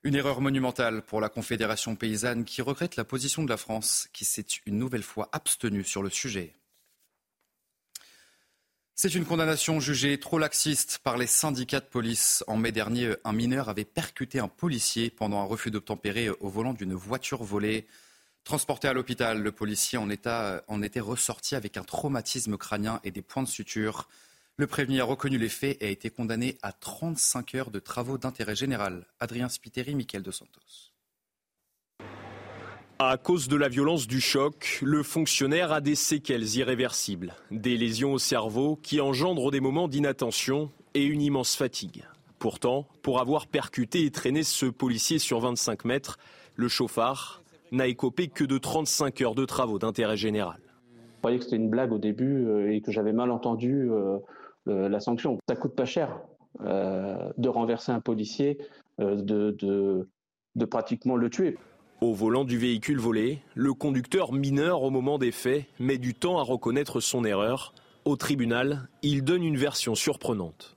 Une 0.02 0.16
erreur 0.16 0.42
monumentale 0.42 1.00
pour 1.00 1.22
la 1.22 1.30
Confédération 1.30 1.96
paysanne 1.96 2.44
qui 2.44 2.60
regrette 2.60 2.96
la 2.96 3.04
position 3.04 3.42
de 3.42 3.48
la 3.48 3.56
France 3.56 4.10
qui 4.12 4.26
s'est 4.26 4.44
une 4.66 4.76
nouvelle 4.76 5.02
fois 5.02 5.30
abstenue 5.32 5.84
sur 5.84 6.02
le 6.02 6.10
sujet. 6.10 6.52
C'est 8.94 9.14
une 9.14 9.24
condamnation 9.24 9.80
jugée 9.80 10.20
trop 10.20 10.38
laxiste 10.38 10.98
par 11.02 11.16
les 11.16 11.26
syndicats 11.26 11.80
de 11.80 11.86
police. 11.86 12.44
En 12.46 12.58
mai 12.58 12.72
dernier, 12.72 13.14
un 13.24 13.32
mineur 13.32 13.70
avait 13.70 13.86
percuté 13.86 14.38
un 14.38 14.48
policier 14.48 15.08
pendant 15.08 15.40
un 15.40 15.44
refus 15.44 15.70
d'obtempérer 15.70 16.28
au 16.28 16.50
volant 16.50 16.74
d'une 16.74 16.94
voiture 16.94 17.42
volée. 17.42 17.86
Transporté 18.44 18.88
à 18.88 18.92
l'hôpital, 18.92 19.42
le 19.42 19.50
policier 19.50 19.98
en, 19.98 20.10
était 20.10 21.00
ressorti 21.00 21.54
avec 21.54 21.78
un 21.78 21.84
traumatisme 21.84 22.58
crânien 22.58 23.00
et 23.02 23.10
des 23.10 23.22
points 23.22 23.42
de 23.42 23.48
suture. 23.48 24.08
Le 24.58 24.66
prévenu 24.66 25.00
a 25.00 25.04
reconnu 25.04 25.38
les 25.38 25.48
faits 25.48 25.78
et 25.80 25.86
a 25.86 25.90
été 25.90 26.10
condamné 26.10 26.58
à 26.60 26.72
35 26.72 27.54
heures 27.54 27.70
de 27.70 27.78
travaux 27.78 28.18
d'intérêt 28.18 28.54
général. 28.54 29.06
Adrien 29.20 29.48
Spiteri, 29.48 29.94
Michael 29.94 30.22
Dos 30.22 30.32
Santos. 30.32 30.91
À 33.04 33.16
cause 33.16 33.48
de 33.48 33.56
la 33.56 33.68
violence 33.68 34.06
du 34.06 34.20
choc, 34.20 34.78
le 34.80 35.02
fonctionnaire 35.02 35.72
a 35.72 35.80
des 35.80 35.96
séquelles 35.96 36.54
irréversibles, 36.54 37.34
des 37.50 37.76
lésions 37.76 38.12
au 38.12 38.18
cerveau 38.18 38.78
qui 38.80 39.00
engendrent 39.00 39.50
des 39.50 39.58
moments 39.58 39.88
d'inattention 39.88 40.70
et 40.94 41.02
une 41.02 41.20
immense 41.20 41.56
fatigue. 41.56 42.04
Pourtant, 42.38 42.86
pour 43.02 43.20
avoir 43.20 43.48
percuté 43.48 44.04
et 44.04 44.12
traîné 44.12 44.44
ce 44.44 44.66
policier 44.66 45.18
sur 45.18 45.40
25 45.40 45.84
mètres, 45.84 46.16
le 46.54 46.68
chauffard 46.68 47.42
n'a 47.72 47.88
écopé 47.88 48.28
que 48.28 48.44
de 48.44 48.56
35 48.56 49.20
heures 49.22 49.34
de 49.34 49.46
travaux 49.46 49.80
d'intérêt 49.80 50.16
général. 50.16 50.60
Je 50.94 51.18
croyais 51.18 51.38
que 51.38 51.44
c'était 51.44 51.56
une 51.56 51.70
blague 51.70 51.92
au 51.92 51.98
début 51.98 52.46
euh, 52.46 52.72
et 52.72 52.82
que 52.82 52.92
j'avais 52.92 53.12
mal 53.12 53.32
entendu 53.32 53.90
euh, 53.90 54.20
la 54.66 55.00
sanction. 55.00 55.38
Ça 55.48 55.56
coûte 55.56 55.74
pas 55.74 55.86
cher 55.86 56.20
euh, 56.60 57.32
de 57.36 57.48
renverser 57.48 57.90
un 57.90 58.00
policier, 58.00 58.58
de 59.00 59.66
pratiquement 60.70 61.16
le 61.16 61.30
tuer. 61.30 61.58
Au 62.02 62.14
volant 62.14 62.42
du 62.44 62.58
véhicule 62.58 62.98
volé, 62.98 63.38
le 63.54 63.74
conducteur 63.74 64.32
mineur 64.32 64.82
au 64.82 64.90
moment 64.90 65.18
des 65.18 65.30
faits 65.30 65.66
met 65.78 65.98
du 65.98 66.14
temps 66.14 66.38
à 66.38 66.42
reconnaître 66.42 66.98
son 66.98 67.24
erreur. 67.24 67.74
Au 68.04 68.16
tribunal, 68.16 68.88
il 69.02 69.22
donne 69.22 69.44
une 69.44 69.56
version 69.56 69.94
surprenante. 69.94 70.76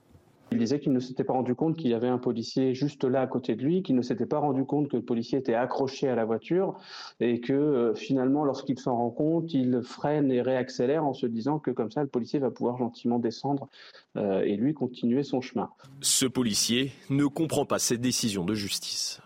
Il 0.52 0.58
disait 0.58 0.78
qu'il 0.78 0.92
ne 0.92 1.00
s'était 1.00 1.24
pas 1.24 1.32
rendu 1.32 1.56
compte 1.56 1.76
qu'il 1.76 1.90
y 1.90 1.94
avait 1.94 2.06
un 2.06 2.18
policier 2.18 2.74
juste 2.74 3.02
là 3.02 3.22
à 3.22 3.26
côté 3.26 3.56
de 3.56 3.64
lui, 3.64 3.82
qu'il 3.82 3.96
ne 3.96 4.02
s'était 4.02 4.24
pas 4.24 4.38
rendu 4.38 4.64
compte 4.64 4.88
que 4.88 4.98
le 4.98 5.02
policier 5.02 5.40
était 5.40 5.54
accroché 5.54 6.08
à 6.08 6.14
la 6.14 6.24
voiture 6.24 6.78
et 7.18 7.40
que 7.40 7.52
euh, 7.52 7.94
finalement, 7.96 8.44
lorsqu'il 8.44 8.78
s'en 8.78 8.96
rend 8.96 9.10
compte, 9.10 9.52
il 9.52 9.80
freine 9.82 10.30
et 10.30 10.42
réaccélère 10.42 11.04
en 11.04 11.12
se 11.12 11.26
disant 11.26 11.58
que 11.58 11.72
comme 11.72 11.90
ça, 11.90 12.02
le 12.02 12.08
policier 12.08 12.38
va 12.38 12.52
pouvoir 12.52 12.78
gentiment 12.78 13.18
descendre 13.18 13.68
euh, 14.16 14.42
et 14.42 14.54
lui 14.54 14.74
continuer 14.74 15.24
son 15.24 15.40
chemin. 15.40 15.70
Ce 16.02 16.26
policier 16.26 16.92
ne 17.10 17.26
comprend 17.26 17.64
pas 17.64 17.80
cette 17.80 18.00
décision 18.00 18.44
de 18.44 18.54
justice. 18.54 19.20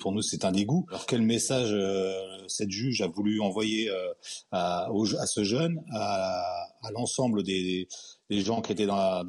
Pour 0.00 0.12
nous, 0.12 0.22
c'est 0.22 0.44
un 0.44 0.52
dégoût. 0.52 0.86
Alors 0.88 1.06
quel 1.06 1.22
message 1.22 1.70
euh, 1.72 2.12
cette 2.48 2.70
juge 2.70 3.02
a 3.02 3.06
voulu 3.06 3.40
envoyer 3.40 3.90
à, 4.50 4.88
ce 5.26 5.44
jeune, 5.44 5.82
à, 5.92 6.66
l'ensemble 6.92 7.42
des, 7.42 7.88
gens 8.30 8.62
qui 8.62 8.72
étaient 8.72 8.86
dans 8.86 9.24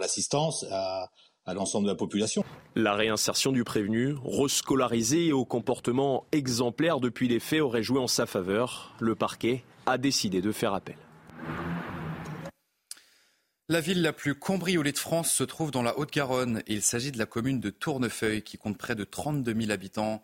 l'assistance 0.00 0.64
à, 0.70 1.08
l'ensemble 1.54 1.86
de 1.86 1.92
la 1.92 1.96
population? 1.96 2.42
La 2.74 2.94
réinsertion 2.94 3.52
du 3.52 3.64
prévenu, 3.64 4.14
rescolarisé 4.24 5.26
et 5.26 5.32
au 5.32 5.44
comportement 5.44 6.24
exemplaire 6.32 7.00
depuis 7.00 7.28
les 7.28 7.40
faits, 7.40 7.60
aurait 7.60 7.82
joué 7.82 8.00
en 8.00 8.08
sa 8.08 8.26
faveur. 8.26 8.94
Le 8.98 9.14
parquet 9.14 9.62
a 9.86 9.98
décidé 9.98 10.40
de 10.40 10.52
faire 10.52 10.72
appel. 10.72 10.96
La 13.70 13.80
ville 13.80 14.02
la 14.02 14.12
plus 14.12 14.34
cambriolée 14.34 14.92
de 14.92 14.98
France 14.98 15.32
se 15.32 15.42
trouve 15.42 15.70
dans 15.70 15.82
la 15.82 15.98
Haute-Garonne 15.98 16.62
il 16.66 16.82
s'agit 16.82 17.12
de 17.12 17.16
la 17.16 17.24
commune 17.24 17.60
de 17.60 17.70
Tournefeuille 17.70 18.42
qui 18.42 18.58
compte 18.58 18.76
près 18.76 18.94
de 18.94 19.04
32 19.04 19.58
000 19.58 19.72
habitants. 19.72 20.22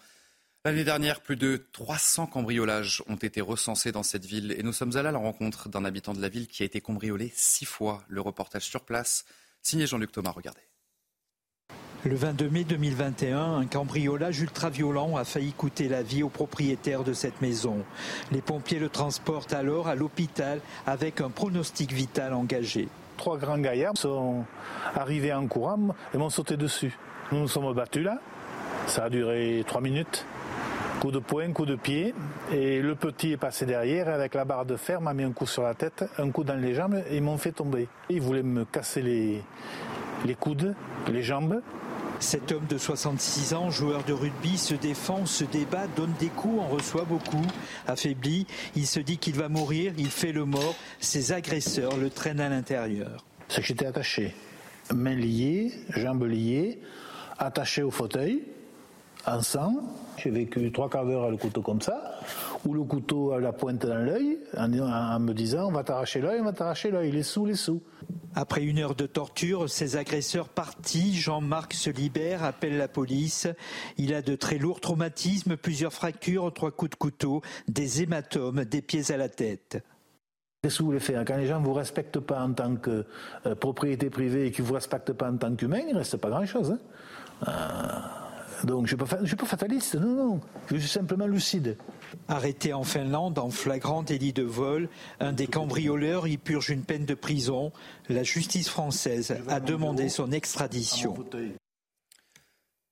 L'année 0.66 0.84
dernière, 0.84 1.22
plus 1.22 1.36
de 1.36 1.66
300 1.72 2.26
cambriolages 2.26 3.02
ont 3.08 3.16
été 3.16 3.40
recensés 3.40 3.92
dans 3.92 4.02
cette 4.02 4.26
ville 4.26 4.54
et 4.58 4.62
nous 4.62 4.74
sommes 4.74 4.94
allés 4.98 5.08
à 5.08 5.12
la 5.12 5.18
rencontre 5.18 5.70
d'un 5.70 5.86
habitant 5.86 6.12
de 6.12 6.20
la 6.20 6.28
ville 6.28 6.48
qui 6.48 6.64
a 6.64 6.66
été 6.66 6.82
cambriolé 6.82 7.32
six 7.34 7.64
fois. 7.64 8.04
Le 8.08 8.20
reportage 8.20 8.64
sur 8.64 8.84
place 8.84 9.24
Signé 9.62 9.86
Jean-Luc 9.86 10.12
Thomas, 10.12 10.32
regardez. 10.32 10.60
Le 12.04 12.16
22 12.16 12.50
mai 12.50 12.64
2021, 12.64 13.56
un 13.56 13.66
cambriolage 13.66 14.40
ultra-violent 14.40 15.16
a 15.16 15.24
failli 15.24 15.54
coûter 15.54 15.88
la 15.88 16.02
vie 16.02 16.22
aux 16.22 16.28
propriétaires 16.28 17.04
de 17.04 17.14
cette 17.14 17.40
maison. 17.40 17.86
Les 18.32 18.42
pompiers 18.42 18.78
le 18.78 18.90
transportent 18.90 19.54
alors 19.54 19.88
à 19.88 19.94
l'hôpital 19.94 20.60
avec 20.86 21.22
un 21.22 21.30
pronostic 21.30 21.90
vital 21.92 22.34
engagé. 22.34 22.90
Trois 23.20 23.36
grands 23.36 23.58
gaillards 23.58 23.98
sont 23.98 24.46
arrivés 24.96 25.34
en 25.34 25.46
courant 25.46 25.94
et 26.14 26.16
m'ont 26.16 26.30
sauté 26.30 26.56
dessus. 26.56 26.96
Nous 27.30 27.40
nous 27.40 27.48
sommes 27.48 27.70
battus 27.74 28.02
là. 28.02 28.18
Ça 28.86 29.04
a 29.04 29.10
duré 29.10 29.62
trois 29.66 29.82
minutes. 29.82 30.24
Coup 31.02 31.10
de 31.10 31.18
poing, 31.18 31.52
coup 31.52 31.66
de 31.66 31.76
pied. 31.76 32.14
Et 32.50 32.80
le 32.80 32.94
petit 32.94 33.32
est 33.32 33.36
passé 33.36 33.66
derrière 33.66 34.08
avec 34.08 34.32
la 34.32 34.46
barre 34.46 34.64
de 34.64 34.74
fer, 34.74 35.02
m'a 35.02 35.12
mis 35.12 35.24
un 35.24 35.32
coup 35.32 35.44
sur 35.44 35.62
la 35.62 35.74
tête, 35.74 36.02
un 36.16 36.30
coup 36.30 36.44
dans 36.44 36.54
les 36.54 36.72
jambes 36.72 37.02
et 37.10 37.16
ils 37.16 37.22
m'ont 37.22 37.36
fait 37.36 37.52
tomber. 37.52 37.88
Ils 38.08 38.22
voulaient 38.22 38.42
me 38.42 38.64
casser 38.64 39.02
les, 39.02 39.42
les 40.24 40.34
coudes, 40.34 40.74
les 41.12 41.22
jambes. 41.22 41.60
Cet 42.20 42.52
homme 42.52 42.66
de 42.66 42.76
66 42.76 43.54
ans, 43.54 43.70
joueur 43.70 44.04
de 44.04 44.12
rugby, 44.12 44.58
se 44.58 44.74
défend, 44.74 45.24
se 45.24 45.42
débat, 45.42 45.86
donne 45.96 46.12
des 46.20 46.28
coups, 46.28 46.60
en 46.60 46.68
reçoit 46.68 47.04
beaucoup. 47.04 47.46
Affaibli, 47.86 48.46
il 48.76 48.86
se 48.86 49.00
dit 49.00 49.16
qu'il 49.16 49.34
va 49.34 49.48
mourir, 49.48 49.94
il 49.96 50.10
fait 50.10 50.32
le 50.32 50.44
mort. 50.44 50.74
Ses 51.00 51.32
agresseurs 51.32 51.96
le 51.96 52.10
traînent 52.10 52.40
à 52.40 52.50
l'intérieur. 52.50 53.24
C'est 53.48 53.62
que 53.62 53.66
j'étais 53.66 53.86
attaché, 53.86 54.34
mains 54.94 55.14
liées, 55.14 55.72
jambes 55.96 56.26
liées, 56.26 56.78
attaché 57.38 57.82
au 57.82 57.90
fauteuil 57.90 58.42
en 59.26 59.42
sang. 59.42 59.74
J'ai 60.16 60.30
vécu 60.30 60.70
trois 60.72 60.88
quarts 60.90 61.06
d'heure 61.06 61.24
à 61.24 61.30
le 61.30 61.36
couteau 61.36 61.62
comme 61.62 61.80
ça, 61.80 62.18
ou 62.66 62.74
le 62.74 62.82
couteau 62.82 63.32
à 63.32 63.40
la 63.40 63.52
pointe 63.52 63.86
dans 63.86 64.04
l'œil, 64.04 64.38
en, 64.56 64.68
me 65.20 65.32
disant 65.32 65.68
on 65.68 65.72
va 65.72 65.82
t'arracher 65.82 66.20
l'œil, 66.20 66.40
on 66.40 66.44
va 66.44 66.52
t'arracher 66.52 66.90
l'œil, 66.90 67.10
les 67.10 67.22
sous, 67.22 67.46
les 67.46 67.54
sous. 67.54 67.82
Après 68.34 68.62
une 68.62 68.78
heure 68.78 68.94
de 68.94 69.06
torture, 69.06 69.68
ses 69.68 69.96
agresseurs 69.96 70.48
partis, 70.48 71.14
Jean-Marc 71.16 71.72
se 71.72 71.90
libère, 71.90 72.44
appelle 72.44 72.76
la 72.76 72.88
police. 72.88 73.48
Il 73.96 74.14
a 74.14 74.22
de 74.22 74.36
très 74.36 74.58
lourds 74.58 74.80
traumatismes, 74.80 75.56
plusieurs 75.56 75.92
fractures, 75.92 76.52
trois 76.52 76.70
coups 76.70 76.90
de 76.90 76.96
couteau, 76.96 77.42
des 77.68 78.02
hématomes, 78.02 78.64
des 78.64 78.82
pieds 78.82 79.10
à 79.10 79.16
la 79.16 79.28
tête. 79.28 79.82
Qu'est-ce 80.62 80.76
que 80.76 80.82
vous 80.82 80.88
voulez 80.88 81.00
faire? 81.00 81.24
Quand 81.24 81.38
les 81.38 81.46
gens 81.46 81.58
ne 81.58 81.64
vous 81.64 81.72
respectent 81.72 82.20
pas 82.20 82.42
en 82.42 82.52
tant 82.52 82.76
que 82.76 83.06
euh, 83.46 83.54
propriété 83.54 84.10
privée 84.10 84.46
et 84.46 84.50
qu'ils 84.50 84.64
ne 84.64 84.68
vous 84.68 84.74
respectent 84.74 85.14
pas 85.14 85.30
en 85.30 85.36
tant 85.38 85.54
qu'humain, 85.56 85.80
il 85.88 85.94
ne 85.94 85.98
reste 85.98 86.18
pas 86.18 86.28
grand-chose. 86.28 86.72
Hein. 86.72 86.78
Euh, 87.48 88.19
donc 88.64 88.86
je 88.86 88.96
ne 88.96 89.26
suis 89.26 89.36
pas 89.36 89.46
fataliste, 89.46 89.94
non, 89.94 90.14
non, 90.14 90.40
je 90.70 90.76
suis 90.76 90.88
simplement 90.88 91.26
lucide. 91.26 91.76
Arrêté 92.28 92.72
en 92.72 92.84
Finlande 92.84 93.38
en 93.38 93.50
flagrant 93.50 94.02
délit 94.02 94.32
de 94.32 94.42
vol, 94.42 94.88
un 95.20 95.32
des 95.32 95.46
cambrioleurs 95.46 96.26
y 96.26 96.36
purge 96.36 96.70
une 96.70 96.82
peine 96.82 97.04
de 97.04 97.14
prison. 97.14 97.72
La 98.08 98.22
justice 98.22 98.68
française 98.68 99.36
a 99.48 99.60
demandé 99.60 100.08
son 100.08 100.32
extradition. 100.32 101.14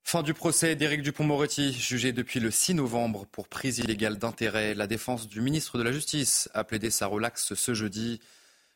Fin 0.04 0.22
du 0.22 0.32
procès 0.32 0.74
d'Éric 0.74 1.02
Dupont-Moretti, 1.02 1.74
jugé 1.74 2.12
depuis 2.12 2.40
le 2.40 2.50
6 2.50 2.72
novembre 2.74 3.26
pour 3.30 3.46
prise 3.46 3.78
illégale 3.78 4.16
d'intérêt. 4.16 4.74
La 4.74 4.86
défense 4.86 5.28
du 5.28 5.42
ministre 5.42 5.76
de 5.76 5.82
la 5.82 5.92
Justice 5.92 6.48
a 6.54 6.64
plaidé 6.64 6.88
sa 6.90 7.06
relaxe 7.06 7.52
ce 7.52 7.74
jeudi. 7.74 8.18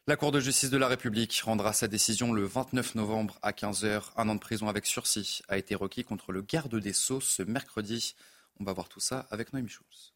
La 0.09 0.17
Cour 0.17 0.33
de 0.33 0.41
justice 0.41 0.71
de 0.71 0.79
la 0.79 0.89
République 0.89 1.41
rendra 1.45 1.73
sa 1.73 1.87
décision 1.87 2.33
le 2.33 2.45
29 2.45 2.97
novembre 2.97 3.39
à 3.41 3.53
15h. 3.53 4.03
Un 4.17 4.29
an 4.29 4.35
de 4.35 4.41
prison 4.41 4.69
avec 4.69 4.85
sursis 4.85 5.43
a 5.47 5.57
été 5.57 5.77
requis 5.77 6.03
contre 6.03 6.33
le 6.33 6.43
garde 6.43 6.75
des 6.75 6.93
Sceaux 6.93 7.21
ce 7.21 7.45
mercredi. 7.45 8.17
On 8.59 8.65
va 8.65 8.73
voir 8.73 8.89
tout 8.89 8.99
ça 8.99 9.29
avec 9.31 9.53
Noémie 9.53 9.69
Schulz. 9.69 10.12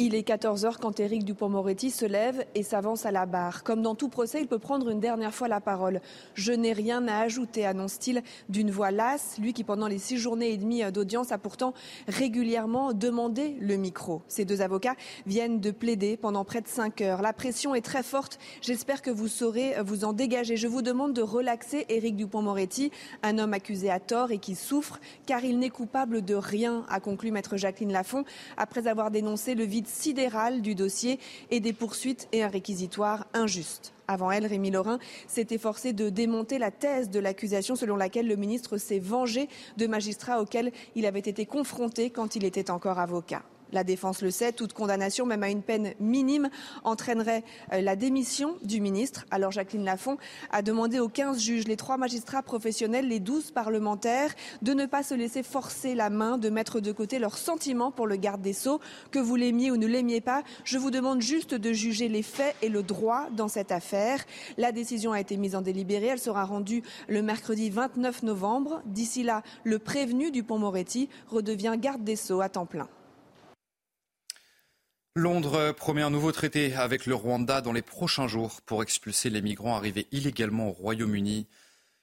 Il 0.00 0.14
est 0.14 0.28
14h 0.28 0.76
quand 0.80 1.00
Éric 1.00 1.24
Dupont-Moretti 1.24 1.90
se 1.90 2.04
lève 2.04 2.44
et 2.54 2.62
s'avance 2.62 3.04
à 3.04 3.10
la 3.10 3.26
barre. 3.26 3.64
Comme 3.64 3.82
dans 3.82 3.96
tout 3.96 4.08
procès, 4.08 4.40
il 4.40 4.46
peut 4.46 4.60
prendre 4.60 4.90
une 4.90 5.00
dernière 5.00 5.34
fois 5.34 5.48
la 5.48 5.60
parole. 5.60 6.00
Je 6.34 6.52
n'ai 6.52 6.72
rien 6.72 7.08
à 7.08 7.18
ajouter, 7.18 7.66
annonce-t-il 7.66 8.22
d'une 8.48 8.70
voix 8.70 8.92
lasse. 8.92 9.38
Lui 9.40 9.52
qui, 9.52 9.64
pendant 9.64 9.88
les 9.88 9.98
six 9.98 10.16
journées 10.16 10.52
et 10.52 10.56
demie 10.56 10.84
d'audience, 10.92 11.32
a 11.32 11.38
pourtant 11.38 11.74
régulièrement 12.06 12.92
demandé 12.92 13.56
le 13.58 13.74
micro. 13.74 14.22
Ces 14.28 14.44
deux 14.44 14.62
avocats 14.62 14.94
viennent 15.26 15.58
de 15.58 15.72
plaider 15.72 16.16
pendant 16.16 16.44
près 16.44 16.60
de 16.60 16.68
cinq 16.68 17.00
heures. 17.00 17.20
La 17.20 17.32
pression 17.32 17.74
est 17.74 17.84
très 17.84 18.04
forte. 18.04 18.38
J'espère 18.62 19.02
que 19.02 19.10
vous 19.10 19.26
saurez 19.26 19.74
vous 19.84 20.04
en 20.04 20.12
dégager. 20.12 20.56
Je 20.56 20.68
vous 20.68 20.80
demande 20.80 21.12
de 21.12 21.22
relaxer 21.22 21.86
Éric 21.88 22.14
Dupont-Moretti, 22.14 22.92
un 23.24 23.36
homme 23.38 23.52
accusé 23.52 23.90
à 23.90 23.98
tort 23.98 24.30
et 24.30 24.38
qui 24.38 24.54
souffre, 24.54 25.00
car 25.26 25.44
il 25.44 25.58
n'est 25.58 25.70
coupable 25.70 26.24
de 26.24 26.36
rien, 26.36 26.86
a 26.88 27.00
conclu 27.00 27.32
maître 27.32 27.56
Jacqueline 27.56 27.92
Lafont, 27.92 28.24
après 28.56 28.86
avoir 28.86 29.10
dénoncé 29.10 29.56
le 29.56 29.64
vide 29.64 29.87
sidérale 29.88 30.62
du 30.62 30.74
dossier 30.74 31.18
et 31.50 31.60
des 31.60 31.72
poursuites 31.72 32.28
et 32.32 32.42
un 32.42 32.48
réquisitoire 32.48 33.26
injuste. 33.34 33.92
Avant 34.06 34.30
elle, 34.30 34.46
Rémi 34.46 34.70
Laurin 34.70 34.98
s'est 35.26 35.48
efforcé 35.50 35.92
de 35.92 36.08
démonter 36.08 36.58
la 36.58 36.70
thèse 36.70 37.10
de 37.10 37.20
l'accusation 37.20 37.76
selon 37.76 37.96
laquelle 37.96 38.26
le 38.26 38.36
ministre 38.36 38.78
s'est 38.78 38.98
vengé 38.98 39.48
de 39.76 39.86
magistrats 39.86 40.40
auxquels 40.40 40.72
il 40.94 41.04
avait 41.04 41.18
été 41.18 41.44
confronté 41.44 42.10
quand 42.10 42.34
il 42.34 42.44
était 42.44 42.70
encore 42.70 42.98
avocat. 42.98 43.42
La 43.72 43.84
défense 43.84 44.22
le 44.22 44.30
sait, 44.30 44.52
toute 44.52 44.72
condamnation, 44.72 45.26
même 45.26 45.42
à 45.42 45.50
une 45.50 45.62
peine 45.62 45.92
minime, 46.00 46.48
entraînerait 46.84 47.44
euh, 47.72 47.80
la 47.80 47.96
démission 47.96 48.56
du 48.62 48.80
ministre. 48.80 49.26
Alors 49.30 49.52
Jacqueline 49.52 49.84
Lafont 49.84 50.16
a 50.50 50.62
demandé 50.62 51.00
aux 51.00 51.08
15 51.08 51.40
juges, 51.40 51.68
les 51.68 51.76
trois 51.76 51.96
magistrats 51.96 52.42
professionnels, 52.42 53.08
les 53.08 53.20
12 53.20 53.50
parlementaires, 53.50 54.34
de 54.62 54.72
ne 54.72 54.86
pas 54.86 55.02
se 55.02 55.14
laisser 55.14 55.42
forcer 55.42 55.94
la 55.94 56.10
main, 56.10 56.38
de 56.38 56.50
mettre 56.50 56.80
de 56.80 56.92
côté 56.92 57.18
leurs 57.18 57.38
sentiments 57.38 57.90
pour 57.90 58.06
le 58.06 58.16
garde 58.16 58.40
des 58.40 58.52
Sceaux. 58.52 58.80
Que 59.10 59.18
vous 59.18 59.36
l'aimiez 59.36 59.70
ou 59.70 59.76
ne 59.76 59.86
l'aimiez 59.86 60.20
pas, 60.20 60.42
je 60.64 60.78
vous 60.78 60.90
demande 60.90 61.20
juste 61.20 61.54
de 61.54 61.72
juger 61.72 62.08
les 62.08 62.22
faits 62.22 62.56
et 62.62 62.68
le 62.68 62.82
droit 62.82 63.28
dans 63.30 63.48
cette 63.48 63.72
affaire. 63.72 64.24
La 64.56 64.72
décision 64.72 65.12
a 65.12 65.20
été 65.20 65.36
mise 65.36 65.54
en 65.54 65.62
délibéré. 65.62 66.06
Elle 66.06 66.18
sera 66.18 66.44
rendue 66.44 66.82
le 67.08 67.22
mercredi 67.22 67.70
29 67.70 68.22
novembre. 68.22 68.82
D'ici 68.86 69.22
là, 69.22 69.42
le 69.64 69.78
prévenu 69.78 70.30
du 70.30 70.42
Pont 70.42 70.58
Moretti 70.58 71.08
redevient 71.28 71.74
garde 71.78 72.04
des 72.04 72.16
Sceaux 72.16 72.40
à 72.40 72.48
temps 72.48 72.66
plein. 72.66 72.88
Londres 75.14 75.72
promet 75.72 76.02
un 76.02 76.10
nouveau 76.10 76.32
traité 76.32 76.74
avec 76.74 77.06
le 77.06 77.14
Rwanda 77.14 77.60
dans 77.60 77.72
les 77.72 77.82
prochains 77.82 78.28
jours 78.28 78.60
pour 78.62 78.82
expulser 78.82 79.30
les 79.30 79.42
migrants 79.42 79.76
arrivés 79.76 80.06
illégalement 80.12 80.68
au 80.68 80.72
Royaume-Uni. 80.72 81.46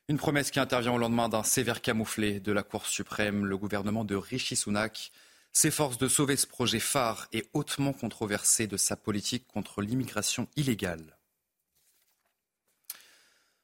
Une 0.09 0.17
promesse 0.17 0.51
qui 0.51 0.59
intervient 0.59 0.93
au 0.93 0.97
lendemain 0.97 1.29
d'un 1.29 1.43
sévère 1.43 1.81
camouflet 1.81 2.39
de 2.39 2.51
la 2.51 2.63
Cour 2.63 2.85
suprême. 2.85 3.45
Le 3.45 3.57
gouvernement 3.57 4.03
de 4.03 4.15
Rishi 4.15 4.55
Sunak 4.55 5.11
s'efforce 5.53 5.97
de 5.97 6.09
sauver 6.09 6.35
ce 6.35 6.45
projet 6.45 6.79
phare 6.79 7.27
et 7.31 7.45
hautement 7.53 7.93
controversé 7.93 8.67
de 8.67 8.75
sa 8.75 8.97
politique 8.97 9.47
contre 9.47 9.81
l'immigration 9.81 10.47
illégale. 10.57 11.17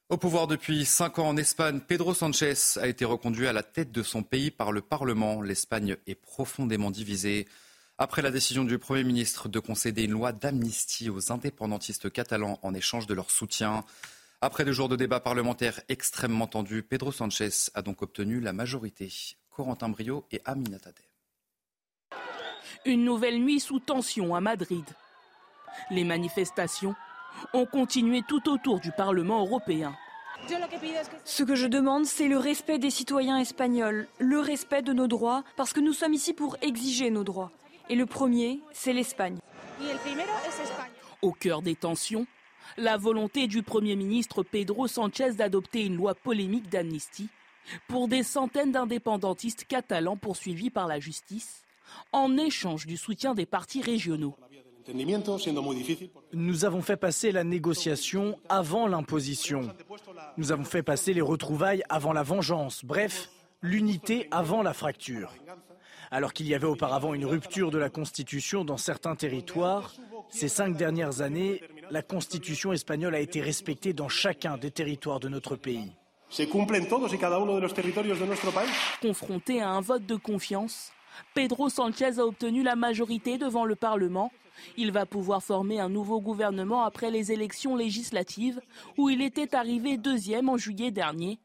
Au 0.08 0.16
pouvoir 0.16 0.46
depuis 0.46 0.84
cinq 0.84 1.18
ans 1.18 1.28
en 1.28 1.36
Espagne, 1.36 1.80
Pedro 1.80 2.14
Sanchez 2.14 2.54
a 2.76 2.86
été 2.86 3.04
reconduit 3.04 3.46
à 3.46 3.52
la 3.52 3.62
tête 3.62 3.92
de 3.92 4.02
son 4.02 4.22
pays 4.22 4.50
par 4.50 4.72
le 4.72 4.80
Parlement. 4.80 5.42
L'Espagne 5.42 5.96
est 6.06 6.14
profondément 6.14 6.90
divisée 6.90 7.46
après 8.02 8.20
la 8.20 8.32
décision 8.32 8.64
du 8.64 8.80
Premier 8.80 9.04
ministre 9.04 9.48
de 9.48 9.60
concéder 9.60 10.02
une 10.02 10.10
loi 10.10 10.32
d'amnistie 10.32 11.08
aux 11.08 11.30
indépendantistes 11.30 12.10
catalans 12.10 12.58
en 12.62 12.74
échange 12.74 13.06
de 13.06 13.14
leur 13.14 13.30
soutien. 13.30 13.84
Après 14.40 14.64
deux 14.64 14.72
jours 14.72 14.88
de 14.88 14.96
débats 14.96 15.20
parlementaires 15.20 15.80
extrêmement 15.88 16.48
tendus, 16.48 16.82
Pedro 16.82 17.12
Sanchez 17.12 17.50
a 17.74 17.82
donc 17.82 18.02
obtenu 18.02 18.40
la 18.40 18.52
majorité. 18.52 19.08
Corentin 19.50 19.88
Brio 19.88 20.26
et 20.32 20.42
Aminata 20.44 20.90
Tadeh. 20.90 22.20
Une 22.86 23.04
nouvelle 23.04 23.38
nuit 23.38 23.60
sous 23.60 23.78
tension 23.78 24.34
à 24.34 24.40
Madrid. 24.40 24.84
Les 25.92 26.02
manifestations 26.02 26.96
ont 27.52 27.66
continué 27.66 28.22
tout 28.26 28.50
autour 28.50 28.80
du 28.80 28.90
Parlement 28.90 29.46
européen. 29.46 29.94
Ce 31.24 31.44
que 31.44 31.54
je 31.54 31.68
demande, 31.68 32.06
c'est 32.06 32.26
le 32.26 32.38
respect 32.38 32.80
des 32.80 32.90
citoyens 32.90 33.38
espagnols, 33.38 34.08
le 34.18 34.40
respect 34.40 34.82
de 34.82 34.92
nos 34.92 35.06
droits, 35.06 35.44
parce 35.56 35.72
que 35.72 35.78
nous 35.78 35.92
sommes 35.92 36.14
ici 36.14 36.32
pour 36.32 36.56
exiger 36.62 37.10
nos 37.10 37.22
droits. 37.22 37.52
Et 37.88 37.94
le 37.94 38.06
premier, 38.06 38.60
c'est 38.72 38.92
l'Espagne. 38.92 39.38
Au 41.20 41.32
cœur 41.32 41.62
des 41.62 41.74
tensions, 41.74 42.26
la 42.76 42.96
volonté 42.96 43.46
du 43.46 43.62
Premier 43.62 43.96
ministre 43.96 44.42
Pedro 44.42 44.86
Sanchez 44.86 45.32
d'adopter 45.32 45.84
une 45.84 45.96
loi 45.96 46.14
polémique 46.14 46.68
d'amnistie 46.68 47.28
pour 47.88 48.08
des 48.08 48.22
centaines 48.22 48.72
d'indépendantistes 48.72 49.64
catalans 49.64 50.16
poursuivis 50.16 50.70
par 50.70 50.86
la 50.86 51.00
justice 51.00 51.64
en 52.12 52.36
échange 52.36 52.86
du 52.86 52.96
soutien 52.96 53.34
des 53.34 53.46
partis 53.46 53.82
régionaux. 53.82 54.34
Nous 56.32 56.64
avons 56.64 56.82
fait 56.82 56.96
passer 56.96 57.30
la 57.30 57.44
négociation 57.44 58.38
avant 58.48 58.88
l'imposition. 58.88 59.68
Nous 60.36 60.50
avons 60.50 60.64
fait 60.64 60.82
passer 60.82 61.14
les 61.14 61.20
retrouvailles 61.20 61.84
avant 61.88 62.12
la 62.12 62.22
vengeance. 62.22 62.84
Bref, 62.84 63.30
l'unité 63.60 64.26
avant 64.32 64.62
la 64.62 64.72
fracture. 64.72 65.32
Alors 66.12 66.34
qu'il 66.34 66.46
y 66.46 66.54
avait 66.54 66.66
auparavant 66.66 67.14
une 67.14 67.24
rupture 67.24 67.70
de 67.70 67.78
la 67.78 67.88
Constitution 67.88 68.66
dans 68.66 68.76
certains 68.76 69.16
territoires, 69.16 69.94
ces 70.28 70.48
cinq 70.48 70.76
dernières 70.76 71.22
années, 71.22 71.62
la 71.90 72.02
Constitution 72.02 72.70
espagnole 72.74 73.14
a 73.14 73.20
été 73.20 73.40
respectée 73.40 73.94
dans 73.94 74.10
chacun 74.10 74.58
des 74.58 74.70
territoires 74.70 75.20
de 75.20 75.30
notre 75.30 75.56
pays. 75.56 75.90
Confronté 79.00 79.62
à 79.62 79.70
un 79.70 79.80
vote 79.80 80.04
de 80.04 80.16
confiance, 80.16 80.92
Pedro 81.32 81.70
Sanchez 81.70 82.18
a 82.18 82.26
obtenu 82.26 82.62
la 82.62 82.76
majorité 82.76 83.38
devant 83.38 83.64
le 83.64 83.74
Parlement. 83.74 84.30
Il 84.76 84.92
va 84.92 85.06
pouvoir 85.06 85.42
former 85.42 85.80
un 85.80 85.88
nouveau 85.88 86.20
gouvernement 86.20 86.84
après 86.84 87.10
les 87.10 87.32
élections 87.32 87.74
législatives 87.74 88.60
où 88.98 89.08
il 89.08 89.22
était 89.22 89.54
arrivé 89.54 89.96
deuxième 89.96 90.50
en 90.50 90.58
juillet 90.58 90.90
dernier. 90.90 91.38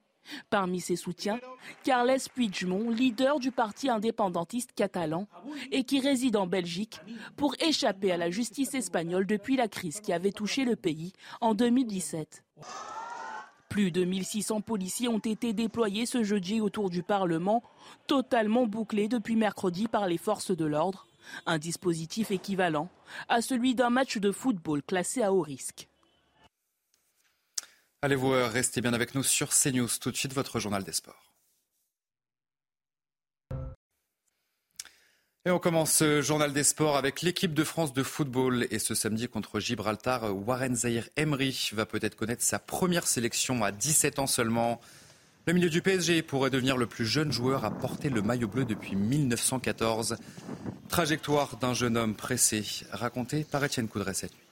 Parmi 0.50 0.80
ses 0.80 0.96
soutiens, 0.96 1.40
Carles 1.84 2.20
Puigdemont, 2.34 2.90
leader 2.90 3.40
du 3.40 3.52
parti 3.52 3.90
indépendantiste 3.90 4.74
catalan 4.74 5.28
et 5.72 5.84
qui 5.84 6.00
réside 6.00 6.36
en 6.36 6.48
Belgique 6.48 7.00
pour 7.36 7.56
échapper 7.60 8.12
à 8.12 8.18
la 8.18 8.30
justice 8.30 8.74
espagnole 8.74 9.26
depuis 9.26 9.56
la 9.56 9.68
crise 9.68 10.00
qui 10.00 10.14
avait 10.14 10.32
touché 10.32 10.66
le 10.66 10.76
pays 10.76 11.14
en 11.42 11.54
2017. 11.54 12.44
Plus 13.70 13.92
de 13.92 14.06
1600 14.06 14.62
policiers 14.62 15.08
ont 15.08 15.20
été 15.20 15.54
déployés 15.54 16.06
ce 16.06 16.24
jeudi 16.24 16.62
autour 16.62 16.90
du 16.90 17.04
Parlement, 17.04 17.64
totalement 18.08 18.66
bouclés 18.66 19.08
depuis 19.08 19.36
mercredi 19.36 19.88
par 19.88 20.08
les 20.08 20.18
forces 20.18 20.56
de 20.56 20.66
l'ordre, 20.66 21.08
un 21.46 21.58
dispositif 21.58 22.32
équivalent 22.32 22.90
à 23.28 23.42
celui 23.42 23.76
d'un 23.76 23.90
match 23.90 24.18
de 24.18 24.32
football 24.32 24.82
classé 24.84 25.22
à 25.22 25.34
haut 25.34 25.42
risque. 25.42 25.90
Allez-vous 28.04 28.32
euh, 28.32 28.48
rester 28.48 28.80
bien 28.82 28.94
avec 28.94 29.16
nous 29.16 29.24
sur 29.24 29.50
CNews. 29.50 29.90
Tout 30.00 30.12
de 30.12 30.18
suite, 30.18 30.34
votre 30.34 30.60
journal 30.60 30.84
des 30.84 30.92
sports. 30.92 31.34
Et 35.46 35.50
on 35.50 35.58
commence 35.58 35.94
ce 35.94 36.22
journal 36.22 36.54
des 36.54 36.64
sports 36.64 36.98
avec 36.98 37.22
l'équipe 37.22 37.54
de 37.54 37.64
France 37.64 37.94
de 37.94 38.04
football. 38.04 38.68
Et 38.70 38.78
ce 38.78 38.94
samedi 38.94 39.28
contre 39.28 39.60
Gibraltar, 39.60 40.36
Warren 40.46 40.76
Zahir 40.76 41.10
Emery 41.16 41.70
va 41.74 41.86
peut-être 41.88 42.16
connaître 42.16 42.44
sa 42.44 42.60
première 42.60 43.08
sélection 43.08 43.64
à 43.64 43.72
17 43.72 44.20
ans 44.20 44.28
seulement. 44.28 44.80
Le 45.48 45.54
milieu 45.54 45.70
du 45.70 45.82
PSG 45.82 46.22
pourrait 46.22 46.50
devenir 46.50 46.78
le 46.78 46.86
plus 46.86 47.06
jeune 47.06 47.32
joueur 47.32 47.66
à 47.66 47.72
porter 47.72 48.10
le 48.10 48.22
maillot 48.22 48.50
bleu 48.50 48.66
depuis 48.66 48.96
1914. 48.96 50.18
Trajectoire 50.90 51.58
d'un 51.58 51.74
jeune 51.74 51.98
homme 51.98 52.14
pressé, 52.14 52.64
raconté 52.92 53.44
par 53.44 53.64
Étienne 53.64 53.88
Coudray 53.88 54.14
cette 54.14 54.34
nuit. 54.34 54.47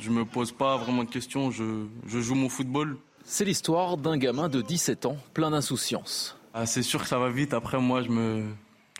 Je 0.00 0.10
me 0.10 0.24
pose 0.24 0.52
pas 0.52 0.76
vraiment 0.76 1.04
de 1.04 1.08
questions, 1.08 1.50
je, 1.50 1.86
joue 2.06 2.34
mon 2.34 2.48
football. 2.48 2.96
C'est 3.24 3.44
l'histoire 3.44 3.96
d'un 3.96 4.16
gamin 4.16 4.48
de 4.48 4.62
17 4.62 5.06
ans, 5.06 5.16
plein 5.34 5.50
d'insouciance. 5.50 6.36
Ah, 6.54 6.66
c'est 6.66 6.82
sûr 6.82 7.02
que 7.02 7.08
ça 7.08 7.18
va 7.18 7.30
vite, 7.30 7.52
après 7.52 7.78
moi 7.78 8.02
je 8.02 8.08
me, 8.08 8.44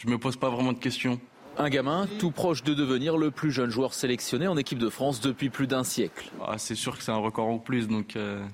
je 0.01 0.09
me 0.09 0.19
pose 0.19 0.37
pas 0.37 0.51
vraiment 0.51 0.73
de 0.73 0.79
questions. 0.79 1.21
Un 1.57 1.71
gamin 1.71 2.07
tout 2.19 2.31
proche 2.31 2.63
de 2.63 2.75
devenir 2.75 3.17
le 3.17 3.31
plus 3.31 3.51
jeune 3.51 3.71
joueur 3.71 3.95
sélectionné 3.95 4.47
en 4.47 4.57
équipe 4.57 4.79
de 4.79 4.89
France 4.89 5.21
depuis 5.21 5.51
plus 5.51 5.67
d'un 5.67 5.83
siècle. 5.83 6.31
Ah, 6.47 6.59
c'est 6.59 6.75
sûr 6.75 6.97
que 6.97 7.03
c'est 7.03 7.11
un 7.11 7.17
record 7.17 7.49
en 7.49 7.59
plus, 7.59 7.89
donc 7.89 8.17
euh, 8.17 8.45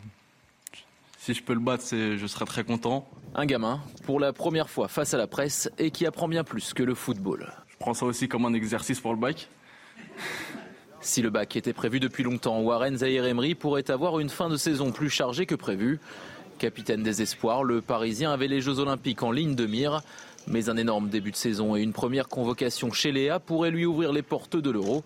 si 1.18 1.34
je 1.34 1.42
peux 1.42 1.54
le 1.54 1.60
battre, 1.60 1.84
je 1.90 2.26
serai 2.26 2.44
très 2.44 2.64
content. 2.64 3.08
Un 3.34 3.46
gamin, 3.46 3.80
pour 4.04 4.20
la 4.20 4.32
première 4.32 4.70
fois 4.70 4.88
face 4.88 5.12
à 5.12 5.18
la 5.18 5.26
presse 5.26 5.70
et 5.78 5.90
qui 5.90 6.06
apprend 6.06 6.28
bien 6.28 6.44
plus 6.44 6.72
que 6.72 6.82
le 6.82 6.94
football. 6.94 7.52
Je 7.68 7.76
prends 7.78 7.94
ça 7.94 8.06
aussi 8.06 8.28
comme 8.28 8.44
un 8.44 8.54
exercice 8.54 9.00
pour 9.00 9.12
le 9.12 9.18
bac. 9.18 9.48
Si 11.04 11.20
le 11.20 11.28
bac 11.28 11.54
était 11.54 11.74
prévu 11.74 12.00
depuis 12.00 12.22
longtemps, 12.22 12.60
Warren 12.62 12.96
Zahir 12.96 13.26
Emery 13.26 13.54
pourrait 13.54 13.90
avoir 13.90 14.20
une 14.20 14.30
fin 14.30 14.48
de 14.48 14.56
saison 14.56 14.90
plus 14.90 15.10
chargée 15.10 15.44
que 15.44 15.54
prévu. 15.54 16.00
Capitaine 16.58 17.02
des 17.02 17.20
espoirs, 17.20 17.62
le 17.62 17.82
Parisien 17.82 18.32
avait 18.32 18.48
les 18.48 18.62
Jeux 18.62 18.78
Olympiques 18.78 19.22
en 19.22 19.30
ligne 19.30 19.54
de 19.54 19.66
mire. 19.66 20.00
Mais 20.46 20.70
un 20.70 20.78
énorme 20.78 21.10
début 21.10 21.30
de 21.30 21.36
saison 21.36 21.76
et 21.76 21.82
une 21.82 21.92
première 21.92 22.26
convocation 22.26 22.90
chez 22.90 23.12
Léa 23.12 23.38
pourraient 23.38 23.70
lui 23.70 23.84
ouvrir 23.84 24.12
les 24.12 24.22
portes 24.22 24.56
de 24.56 24.70
l'euro. 24.70 25.04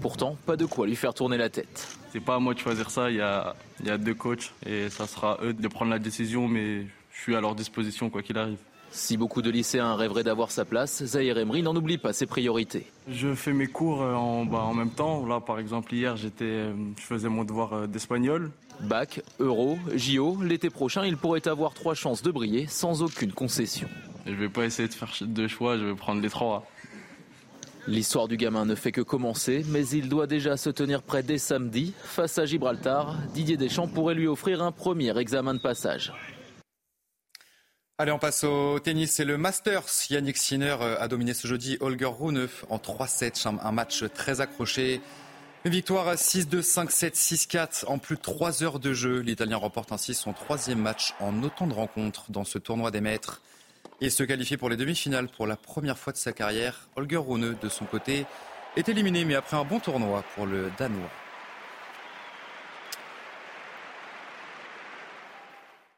Pourtant, 0.00 0.36
pas 0.46 0.56
de 0.56 0.66
quoi 0.66 0.86
lui 0.86 0.94
faire 0.94 1.14
tourner 1.14 1.36
la 1.36 1.48
tête. 1.48 1.88
C'est 2.12 2.20
pas 2.20 2.36
à 2.36 2.38
moi 2.38 2.54
de 2.54 2.60
choisir 2.60 2.88
ça, 2.88 3.10
il 3.10 3.16
y 3.16 3.20
a, 3.20 3.56
y 3.84 3.90
a 3.90 3.98
deux 3.98 4.14
coachs 4.14 4.52
et 4.64 4.88
ça 4.88 5.08
sera 5.08 5.38
eux 5.42 5.52
de 5.52 5.68
prendre 5.68 5.90
la 5.90 5.98
décision, 5.98 6.46
mais 6.46 6.86
suis 7.20 7.36
à 7.36 7.40
leur 7.40 7.54
disposition 7.54 8.10
quoi 8.10 8.22
qu'il 8.22 8.38
arrive. 8.38 8.58
Si 8.92 9.16
beaucoup 9.16 9.40
de 9.40 9.50
lycéens 9.50 9.94
rêveraient 9.94 10.24
d'avoir 10.24 10.50
sa 10.50 10.64
place, 10.64 11.04
Zahir 11.04 11.38
Emery 11.38 11.62
n'en 11.62 11.76
oublie 11.76 11.96
pas 11.96 12.12
ses 12.12 12.26
priorités. 12.26 12.86
Je 13.08 13.34
fais 13.34 13.52
mes 13.52 13.68
cours 13.68 14.02
euh, 14.02 14.14
en, 14.14 14.44
bah, 14.44 14.62
en 14.64 14.74
même 14.74 14.90
temps. 14.90 15.24
Là, 15.26 15.40
par 15.40 15.60
exemple, 15.60 15.94
hier, 15.94 16.16
j'étais, 16.16 16.44
euh, 16.44 16.72
je 16.98 17.02
faisais 17.02 17.28
mon 17.28 17.44
devoir 17.44 17.72
euh, 17.72 17.86
d'espagnol. 17.86 18.50
Bac, 18.80 19.22
Euro, 19.38 19.78
JO, 19.94 20.38
l'été 20.42 20.70
prochain, 20.70 21.04
il 21.04 21.16
pourrait 21.16 21.46
avoir 21.46 21.72
trois 21.72 21.94
chances 21.94 22.22
de 22.22 22.32
briller 22.32 22.66
sans 22.66 23.02
aucune 23.02 23.32
concession. 23.32 23.88
Je 24.26 24.32
vais 24.32 24.48
pas 24.48 24.64
essayer 24.64 24.88
de 24.88 24.94
faire 24.94 25.12
deux 25.20 25.48
choix, 25.48 25.78
je 25.78 25.84
vais 25.84 25.94
prendre 25.94 26.20
les 26.20 26.30
trois. 26.30 26.66
L'histoire 27.86 28.26
du 28.26 28.36
gamin 28.36 28.64
ne 28.64 28.74
fait 28.74 28.92
que 28.92 29.00
commencer, 29.00 29.64
mais 29.68 29.86
il 29.88 30.08
doit 30.08 30.26
déjà 30.26 30.56
se 30.56 30.68
tenir 30.68 31.02
prêt 31.02 31.22
dès 31.22 31.38
samedi. 31.38 31.94
Face 32.02 32.38
à 32.38 32.44
Gibraltar, 32.44 33.16
Didier 33.34 33.56
Deschamps 33.56 33.88
pourrait 33.88 34.14
lui 34.14 34.26
offrir 34.26 34.62
un 34.62 34.72
premier 34.72 35.16
examen 35.16 35.54
de 35.54 35.60
passage. 35.60 36.12
Allez, 38.00 38.12
on 38.12 38.18
passe 38.18 38.44
au 38.44 38.78
tennis. 38.78 39.12
C'est 39.12 39.26
le 39.26 39.36
Masters. 39.36 39.84
Yannick 40.08 40.38
Sinner 40.38 40.74
euh, 40.80 40.98
a 40.98 41.06
dominé 41.06 41.34
ce 41.34 41.46
jeudi 41.46 41.76
Holger 41.80 42.06
Rune 42.06 42.48
en 42.70 42.78
3-7. 42.78 43.58
Un 43.62 43.72
match 43.72 44.04
très 44.14 44.40
accroché. 44.40 45.02
Une 45.66 45.72
victoire 45.72 46.14
6-2, 46.14 46.62
5-7, 46.62 47.12
6-4 47.12 47.84
en 47.88 47.98
plus 47.98 48.16
de 48.16 48.22
3 48.22 48.62
heures 48.62 48.78
de 48.78 48.94
jeu. 48.94 49.18
L'Italien 49.18 49.58
remporte 49.58 49.92
ainsi 49.92 50.14
son 50.14 50.32
troisième 50.32 50.78
match 50.78 51.12
en 51.20 51.42
autant 51.42 51.66
de 51.66 51.74
rencontres 51.74 52.24
dans 52.30 52.44
ce 52.44 52.56
tournoi 52.56 52.90
des 52.90 53.02
maîtres. 53.02 53.42
Il 54.00 54.10
se 54.10 54.22
qualifie 54.22 54.56
pour 54.56 54.70
les 54.70 54.78
demi-finales 54.78 55.28
pour 55.28 55.46
la 55.46 55.56
première 55.56 55.98
fois 55.98 56.14
de 56.14 56.18
sa 56.18 56.32
carrière. 56.32 56.88
Holger 56.96 57.18
Rune, 57.18 57.54
de 57.60 57.68
son 57.68 57.84
côté, 57.84 58.24
est 58.78 58.88
éliminé, 58.88 59.26
mais 59.26 59.34
après 59.34 59.58
un 59.58 59.64
bon 59.64 59.78
tournoi 59.78 60.24
pour 60.34 60.46
le 60.46 60.70
Danois. 60.78 61.10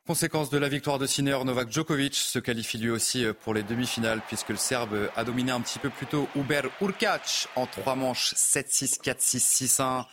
Conséquence 0.05 0.51
de 0.51 0.59
la 0.59 0.69
victoire 0.69 0.99
de 0.99 1.07
Sinner, 1.07 1.39
Novak 1.45 1.71
Djokovic 1.71 2.17
se 2.17 2.41
qualifie 2.41 2.77
lui 2.77 2.91
aussi 2.91 3.25
pour 3.45 3.55
les 3.55 3.63
demi-finales 3.63 4.21
puisque 4.27 4.49
le 4.49 4.57
Serbe 4.57 5.09
a 5.15 5.23
dominé 5.23 5.53
un 5.53 5.61
petit 5.61 5.79
peu 5.79 5.91
plus 5.91 6.07
tôt 6.07 6.29
Uber 6.35 6.63
Urkac 6.81 7.47
en 7.55 7.67
trois 7.67 7.95
manches 7.95 8.35
7-6, 8.35 9.01
4-6, 9.01 9.69
6-1. 9.79 10.05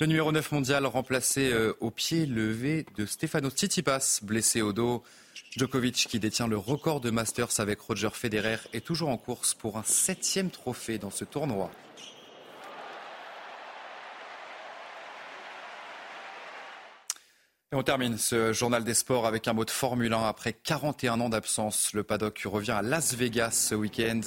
Le 0.00 0.06
numéro 0.06 0.32
9 0.32 0.52
mondial 0.52 0.86
remplacé 0.86 1.52
euh, 1.52 1.74
au 1.80 1.90
pied 1.90 2.24
levé 2.24 2.86
de 2.96 3.04
Stefano 3.04 3.50
Tsitsipas, 3.50 4.20
blessé 4.22 4.62
au 4.62 4.72
dos. 4.72 5.02
Djokovic, 5.50 6.06
qui 6.08 6.18
détient 6.18 6.48
le 6.48 6.56
record 6.56 7.00
de 7.00 7.10
Masters 7.10 7.60
avec 7.60 7.78
Roger 7.80 8.10
Federer, 8.14 8.58
est 8.72 8.84
toujours 8.84 9.10
en 9.10 9.18
course 9.18 9.52
pour 9.52 9.76
un 9.76 9.82
septième 9.84 10.48
trophée 10.48 10.96
dans 10.96 11.10
ce 11.10 11.26
tournoi. 11.26 11.70
Et 17.72 17.74
on 17.74 17.82
termine 17.82 18.16
ce 18.16 18.52
journal 18.52 18.84
des 18.84 18.94
sports 18.94 19.26
avec 19.26 19.48
un 19.48 19.52
mot 19.52 19.64
de 19.64 19.72
Formule 19.72 20.12
1. 20.12 20.22
Après 20.22 20.52
41 20.52 21.20
ans 21.20 21.28
d'absence, 21.28 21.94
le 21.94 22.04
paddock 22.04 22.40
revient 22.44 22.70
à 22.70 22.82
Las 22.82 23.16
Vegas 23.16 23.50
ce 23.50 23.74
week-end. 23.74 24.20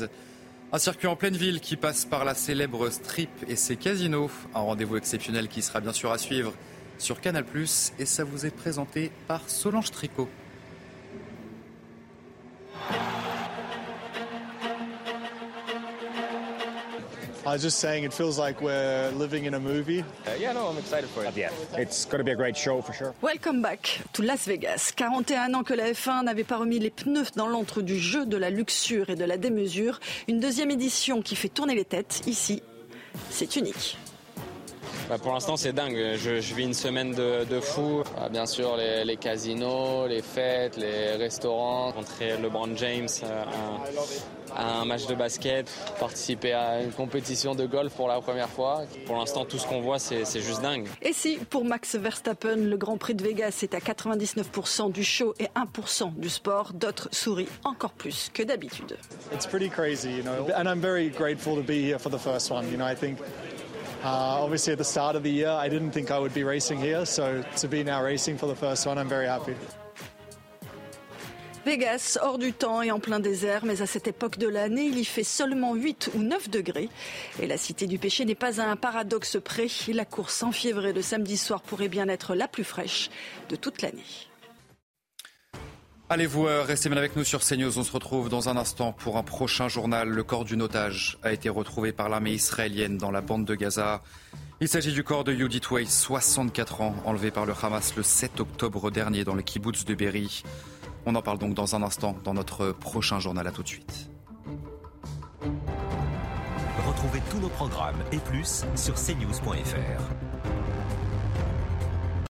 Un 0.73 0.78
circuit 0.78 1.08
en 1.08 1.15
pleine 1.15 1.38
ville 1.38 1.62
qui 1.62 1.78
passe 1.78 2.04
par 2.04 2.25
la 2.25 2.36
célèbre 2.36 2.89
Strip 2.89 3.30
et 3.47 3.56
ses 3.56 3.78
casinos. 3.78 4.30
Un 4.54 4.60
rendez-vous 4.60 4.97
exceptionnel 4.97 5.47
qui 5.47 5.62
sera 5.62 5.80
bien 5.80 5.93
sûr 5.93 6.12
à 6.12 6.17
suivre 6.17 6.52
sur 6.97 7.21
Canal+. 7.21 7.45
Et 7.97 8.06
ça 8.06 8.25
vous 8.25 8.45
est 8.45 8.54
présenté 8.54 9.10
par 9.30 9.49
Solange 9.49 9.91
Tricot. 9.91 10.28
I 17.50 17.54
was 17.54 17.64
just 17.64 17.80
saying, 17.80 18.04
it 18.04 18.14
feels 18.14 18.38
like 18.38 18.62
we're 18.62 19.10
living 19.18 19.46
in 19.46 19.56
a 19.56 19.60
movie. 19.60 20.02
Uh, 20.02 20.34
yeah, 20.40 20.54
no, 20.54 20.68
I'm 20.68 20.78
excited 20.78 21.10
for 21.10 21.26
it. 21.26 21.36
Yeah, 21.36 21.50
it's 21.76 22.06
going 22.06 22.20
to 22.20 22.24
be 22.24 22.30
a 22.30 22.36
great 22.36 22.56
show 22.56 22.80
for 22.84 22.94
sure. 22.94 23.16
Welcome 23.24 23.64
back 23.64 24.02
to 24.14 24.22
Las 24.22 24.46
Vegas. 24.46 24.92
41 24.96 25.56
ans 25.56 25.64
que 25.64 25.74
la 25.74 25.92
F1 25.92 26.26
n'avait 26.26 26.44
pas 26.44 26.58
remis 26.58 26.78
les 26.78 26.92
pneus 26.92 27.32
dans 27.36 27.48
l'antre 27.48 27.82
du 27.82 27.98
jeu 27.98 28.28
de 28.28 28.38
la 28.38 28.52
luxure 28.52 29.10
et 29.10 29.16
de 29.16 29.26
la 29.26 29.38
démesure. 29.38 30.00
Une 30.28 30.40
deuxième 30.40 30.70
édition 30.70 31.24
qui 31.24 31.36
fait 31.36 31.50
tourner 31.50 31.74
les 31.74 31.86
têtes. 31.86 32.22
Ici, 32.28 32.62
c'est 33.32 33.56
unique. 33.56 33.98
Bah 35.10 35.18
pour 35.18 35.34
l'instant, 35.34 35.58
c'est 35.58 35.74
dingue. 35.74 35.98
Je, 36.18 36.40
je, 36.42 36.54
vis 36.54 36.66
une 36.66 36.76
semaine 36.76 37.16
de, 37.16 37.46
de 37.46 37.60
fou. 37.60 38.04
Ah, 38.16 38.30
bien 38.30 38.46
sûr, 38.46 38.78
les, 38.78 39.04
les, 39.04 39.18
casinos, 39.18 40.06
les 40.06 40.22
fêtes, 40.22 40.78
les 40.78 41.16
restaurants. 41.16 41.88
Rencontrer 41.88 42.38
LeBron 42.38 42.76
James 42.76 43.08
euh, 43.24 43.44
à 44.56 44.80
un 44.80 44.86
match 44.86 45.08
de 45.08 45.16
basket, 45.16 45.70
participer 46.00 46.54
à 46.54 46.82
une 46.82 46.92
compétition 46.92 47.56
de 47.56 47.66
golf 47.66 47.94
pour 47.94 48.08
la 48.08 48.20
première 48.22 48.50
fois. 48.50 48.84
Pour 49.06 49.18
l'instant, 49.18 49.46
tout 49.46 49.58
ce 49.58 49.68
qu'on 49.68 49.82
voit, 49.82 50.00
c'est 50.00 50.26
juste 50.42 50.62
dingue. 50.62 50.88
Et 51.02 51.14
si, 51.14 51.38
pour 51.38 51.66
Max 51.66 51.96
Verstappen, 51.96 52.56
le 52.56 52.78
Grand 52.78 52.98
Prix 52.98 53.16
de 53.16 53.24
Vegas 53.24 53.60
est 53.64 53.74
à 53.74 53.80
99% 53.80 54.92
du 54.92 55.04
show 55.04 55.34
et 55.40 55.48
1% 55.56 56.16
du 56.16 56.30
sport, 56.30 56.74
d'autres 56.74 57.10
sourient 57.12 57.50
encore 57.64 57.92
plus 57.92 58.30
que 58.34 58.44
d'habitude. 58.44 58.98
It's 59.34 59.48
pretty 59.48 59.70
crazy, 59.70 60.10
you 60.10 60.24
know, 60.24 60.48
and 60.56 60.68
I'm 60.68 60.82
very 60.82 61.10
grateful 61.10 61.56
to 61.56 61.64
be 61.64 61.82
here 61.82 62.00
for 62.00 62.10
the 62.10 62.20
first 62.20 62.52
one. 62.52 62.70
You 62.72 62.78
know, 62.78 62.90
I 62.90 62.96
think 62.96 63.18
Uh, 64.02 64.40
obviously, 64.44 64.72
at 64.72 64.78
the 64.78 64.84
start 64.86 65.18
of 65.18 65.24
the 65.24 65.30
year, 65.30 65.50
I 65.50 65.68
didn't 65.68 65.92
think 65.92 66.10
I 66.10 66.18
would 66.18 66.34
be 66.34 66.46
racing 66.46 66.80
here, 66.80 67.06
so 67.06 67.44
to 67.58 67.68
be 67.68 67.84
now 67.84 68.02
racing 68.02 68.38
for 68.38 68.48
the 68.48 68.56
first 68.56 68.86
one, 68.86 68.98
I'm 68.98 69.10
very 69.10 69.28
happy. 69.28 69.56
Vegas, 71.65 72.17
hors 72.22 72.38
du 72.38 72.54
temps 72.54 72.82
et 72.82 72.91
en 72.91 73.00
plein 73.00 73.19
désert, 73.19 73.65
mais 73.65 73.82
à 73.82 73.86
cette 73.86 74.08
époque 74.08 74.38
de 74.38 74.48
l'année, 74.48 74.86
il 74.86 74.98
y 74.98 75.06
fait 75.06 75.24
seulement 75.24 75.76
8 75.76 76.12
ou 76.15 76.19
9 76.19 76.50
degrés. 76.50 76.89
Et 77.41 77.48
la 77.48 77.58
cité 77.58 77.86
du 77.86 77.98
péché 77.98 78.26
n'est 78.26 78.36
pas 78.36 78.62
à 78.62 78.65
un 78.65 78.76
paradoxe 78.76 79.38
près. 79.43 79.67
La 79.89 80.06
course 80.06 80.41
enfiévrée 80.43 80.93
de 80.93 81.02
samedi 81.02 81.38
soir 81.38 81.62
pourrait 81.62 81.89
bien 81.89 82.08
être 82.08 82.34
la 82.34 82.48
plus 82.48 82.63
fraîche 82.63 83.10
de 83.50 83.56
toute 83.56 83.82
l'année. 83.82 84.04
Allez-vous 86.12 86.48
euh, 86.48 86.63
rester 86.63 86.89
bien 86.89 86.98
avec 86.98 87.15
nous 87.15 87.24
sur 87.24 87.41
CNews. 87.41 87.78
On 87.78 87.84
se 87.84 87.91
retrouve 87.91 88.30
dans 88.30 88.50
un 88.50 88.58
instant 88.58 88.93
pour 88.93 89.17
un 89.17 89.24
prochain 89.24 89.67
journal. 89.67 90.10
Le 90.10 90.24
corps 90.24 90.45
d'une 90.45 90.63
otage 90.63 91.19
a 91.22 91.32
été 91.32 91.50
retrouvé 91.50 91.91
par 91.91 92.10
l'armée 92.10 92.32
israélienne 92.32 92.98
dans 92.98 93.12
la 93.12 93.22
bande 93.22 93.45
de 93.45 93.54
Gaza. 93.54 94.02
Il 94.60 94.67
s'agit 94.67 94.91
du 94.91 95.04
corps 95.04 95.24
de 95.24 95.34
Yudit 95.34 95.62
Weiss, 95.69 96.02
64 96.02 96.82
ans, 96.82 96.95
enlevé 97.06 97.30
par 97.30 97.45
le 97.45 97.54
Hamas 97.62 97.95
le 97.95 98.02
7 98.02 98.39
octobre 98.39 98.89
dernier 98.89 99.24
dans 99.24 99.36
le 99.36 99.43
kibbutz 99.43 99.86
de 99.86 99.93
Berry. 99.93 100.43
On 101.06 101.16
en 101.16 101.22
parle 101.22 101.38
donc 101.38 101.54
dans 101.54 101.76
un 101.76 101.84
instant 101.84 102.16
dans 102.24 102.34
notre 102.34 102.72
prochain 102.72 103.20
journal. 103.20 103.48
À 103.48 103.52
tout 103.52 103.64
de 103.64 103.68
suite. 103.68 104.10
Retrouvez 106.88 107.22
tous 107.30 107.40
nos 107.40 107.50
programmes 107.50 108.04
et 108.12 108.18
plus 108.18 108.66
sur 108.76 108.96
cnews.fr. 108.96 110.29